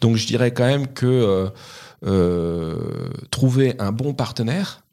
donc 0.00 0.16
je 0.16 0.26
dirais 0.26 0.52
quand 0.52 0.66
même 0.66 0.88
que 0.88 1.06
euh, 1.06 1.48
euh, 2.04 3.10
trouver 3.30 3.74
un 3.78 3.92
bon 3.92 4.14
partenaire, 4.14 4.84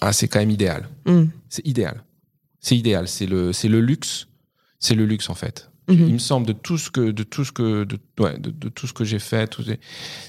ah, 0.00 0.12
c'est 0.12 0.28
quand 0.28 0.40
même 0.40 0.50
idéal. 0.50 0.88
Mm. 1.06 1.24
C'est 1.48 1.66
idéal. 1.66 2.04
C'est 2.60 2.76
idéal. 2.76 3.08
C'est 3.08 3.26
le, 3.26 3.52
c'est 3.52 3.68
le 3.68 3.80
luxe. 3.80 4.26
C'est 4.78 4.94
le 4.94 5.06
luxe 5.06 5.30
en 5.30 5.34
fait. 5.34 5.70
Mm-hmm. 5.88 6.06
Il 6.06 6.12
me 6.14 6.18
semble 6.18 6.46
de 6.46 6.52
tout 6.52 6.78
ce 6.78 6.90
que, 6.90 7.10
de 7.10 7.22
tout 7.22 7.44
ce 7.44 7.52
que, 7.52 7.84
de, 7.84 7.98
ouais, 8.18 8.38
de, 8.38 8.68
tout 8.68 8.86
ce 8.86 8.92
que 8.92 9.04
j'ai 9.04 9.18
fait, 9.18 9.56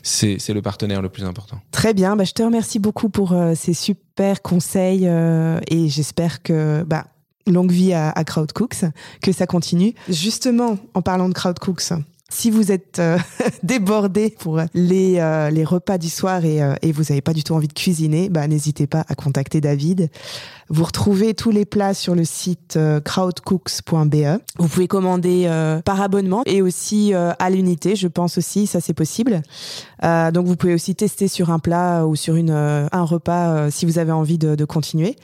c'est, 0.02 0.38
c'est 0.40 0.54
le 0.54 0.62
partenaire 0.62 1.02
le 1.02 1.10
plus 1.10 1.24
important. 1.24 1.62
Très 1.72 1.94
bien. 1.94 2.16
Bah, 2.16 2.24
je 2.24 2.34
te 2.34 2.44
remercie 2.44 2.80
beaucoup 2.80 3.10
pour 3.10 3.34
euh, 3.34 3.54
ces 3.56 3.74
super 3.74 4.42
conseils 4.42 5.06
et 5.06 5.90
j'espère 5.90 6.42
que, 6.44 6.84
bah, 6.84 7.06
longue 7.46 7.72
vie 7.72 7.94
à, 7.94 8.10
à 8.10 8.24
CrowdCooks, 8.24 8.86
que 9.22 9.32
ça 9.32 9.46
continue. 9.46 9.94
Justement, 10.10 10.78
en 10.94 11.02
parlant 11.02 11.30
de 11.30 11.34
CrowdCooks, 11.34 11.94
si 12.30 12.50
vous 12.50 12.72
êtes 12.72 13.00
euh, 13.00 13.18
débordé 13.64 14.36
pour 14.40 14.60
les, 14.74 15.20
euh, 15.20 15.50
les 15.50 15.64
repas 15.64 15.98
du 15.98 16.10
soir 16.10 16.44
et, 16.46 16.62
euh, 16.62 16.74
vous 16.84 17.04
n'avez 17.04 17.22
pas 17.22 17.34
du 17.34 17.44
tout 17.44 17.54
envie 17.54 17.68
de 17.68 17.74
cuisiner, 17.74 18.30
bah, 18.30 18.48
n'hésitez 18.48 18.88
pas 18.88 19.06
à 19.08 19.16
contacter 19.16 19.62
David. 19.62 20.10
Vous 20.70 20.84
retrouvez 20.84 21.34
tous 21.34 21.52
les 21.52 21.66
plats 21.66 21.94
sur 21.94 22.16
le 22.16 22.24
site 22.24 22.80
crowdcooks.be. 23.04 24.40
Vous 24.58 24.68
pouvez 24.68 24.88
commander 24.88 25.48
par 25.84 26.02
abonnement 26.02 26.42
et 26.46 26.62
aussi 26.62 27.14
à 27.14 27.50
l'unité, 27.50 27.96
je 27.96 28.08
pense 28.08 28.38
aussi, 28.38 28.66
ça 28.66 28.80
c'est 28.80 28.94
possible. 28.94 29.42
donc 30.02 30.48
vous 30.48 30.56
pouvez 30.56 30.74
aussi 30.74 30.96
tester 30.96 31.28
sur 31.28 31.52
un 31.52 31.60
plat 31.60 32.08
ou 32.08 32.16
sur 32.16 32.38
une, 32.38 32.52
un 32.52 33.04
repas 33.04 33.70
si 33.72 33.86
vous 33.86 34.00
avez 34.00 34.14
envie 34.14 34.38
de, 34.38 34.56
de, 34.56 34.66
continuer. 34.66 35.18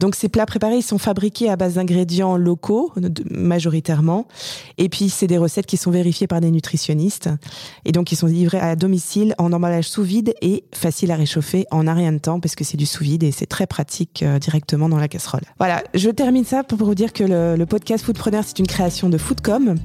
Donc 0.00 0.14
ces 0.14 0.28
plats 0.28 0.46
préparés, 0.46 0.76
ils 0.76 0.82
sont 0.82 0.98
fabriqués 0.98 1.50
à 1.50 1.56
base 1.56 1.74
d'ingrédients 1.74 2.36
locaux 2.36 2.92
majoritairement. 3.28 4.28
Et 4.78 4.88
puis 4.88 5.10
c'est 5.10 5.26
des 5.26 5.38
recettes 5.38 5.66
qui 5.66 5.76
sont 5.76 5.90
vérifiées 5.90 6.28
par 6.28 6.40
des 6.40 6.45
nutritionnistes. 6.50 7.30
Et 7.84 7.92
donc, 7.92 8.12
ils 8.12 8.16
sont 8.16 8.26
livrés 8.26 8.58
à 8.58 8.76
domicile 8.76 9.34
en 9.38 9.52
emballage 9.52 9.88
sous 9.88 10.02
vide 10.02 10.34
et 10.42 10.64
facile 10.74 11.10
à 11.10 11.16
réchauffer 11.16 11.66
en 11.70 11.86
un 11.86 11.94
rien 11.94 12.12
de 12.12 12.18
temps 12.18 12.40
parce 12.40 12.54
que 12.54 12.64
c'est 12.64 12.76
du 12.76 12.86
sous 12.86 13.04
vide 13.04 13.22
et 13.22 13.32
c'est 13.32 13.46
très 13.46 13.66
pratique 13.66 14.22
euh, 14.22 14.38
directement 14.38 14.88
dans 14.88 14.98
la 14.98 15.08
casserole. 15.08 15.42
Voilà, 15.58 15.82
je 15.94 16.10
termine 16.10 16.44
ça 16.44 16.64
pour 16.64 16.78
vous 16.78 16.94
dire 16.94 17.12
que 17.12 17.24
le, 17.24 17.56
le 17.56 17.66
podcast 17.66 18.04
Foodpreneur, 18.04 18.44
c'est 18.46 18.58
une 18.58 18.66
création 18.66 19.08
de 19.08 19.18
Foodcom 19.18 19.76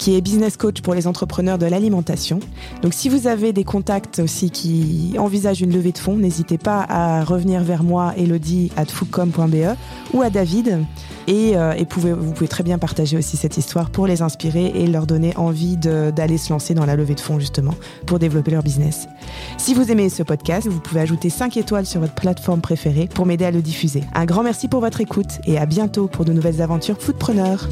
qui 0.00 0.16
est 0.16 0.22
business 0.22 0.56
coach 0.56 0.80
pour 0.80 0.94
les 0.94 1.06
entrepreneurs 1.06 1.58
de 1.58 1.66
l'alimentation. 1.66 2.40
Donc 2.80 2.94
si 2.94 3.10
vous 3.10 3.26
avez 3.26 3.52
des 3.52 3.64
contacts 3.64 4.18
aussi 4.18 4.50
qui 4.50 5.14
envisagent 5.18 5.60
une 5.60 5.74
levée 5.74 5.92
de 5.92 5.98
fonds, 5.98 6.16
n'hésitez 6.16 6.56
pas 6.56 6.86
à 6.88 7.22
revenir 7.22 7.62
vers 7.62 7.82
moi, 7.82 8.14
Elodie, 8.16 8.72
at 8.78 8.86
foodcom.be 8.86 9.76
ou 10.14 10.22
à 10.22 10.30
David. 10.30 10.78
Et, 11.28 11.54
euh, 11.54 11.74
et 11.74 11.84
pouvez, 11.84 12.14
vous 12.14 12.32
pouvez 12.32 12.48
très 12.48 12.64
bien 12.64 12.78
partager 12.78 13.18
aussi 13.18 13.36
cette 13.36 13.58
histoire 13.58 13.90
pour 13.90 14.06
les 14.06 14.22
inspirer 14.22 14.72
et 14.74 14.86
leur 14.86 15.06
donner 15.06 15.36
envie 15.36 15.76
d'aller 15.76 16.38
se 16.38 16.50
lancer 16.50 16.72
dans 16.72 16.86
la 16.86 16.96
levée 16.96 17.14
de 17.14 17.20
fonds 17.20 17.38
justement 17.38 17.74
pour 18.06 18.18
développer 18.18 18.52
leur 18.52 18.62
business. 18.62 19.06
Si 19.58 19.74
vous 19.74 19.92
aimez 19.92 20.08
ce 20.08 20.22
podcast, 20.22 20.66
vous 20.66 20.80
pouvez 20.80 21.00
ajouter 21.00 21.28
5 21.28 21.58
étoiles 21.58 21.84
sur 21.84 22.00
votre 22.00 22.14
plateforme 22.14 22.62
préférée 22.62 23.06
pour 23.14 23.26
m'aider 23.26 23.44
à 23.44 23.50
le 23.50 23.60
diffuser. 23.60 24.02
Un 24.14 24.24
grand 24.24 24.42
merci 24.42 24.66
pour 24.66 24.80
votre 24.80 25.02
écoute 25.02 25.40
et 25.44 25.58
à 25.58 25.66
bientôt 25.66 26.08
pour 26.08 26.24
de 26.24 26.32
nouvelles 26.32 26.62
aventures 26.62 26.96
foodpreneurs. 26.98 27.68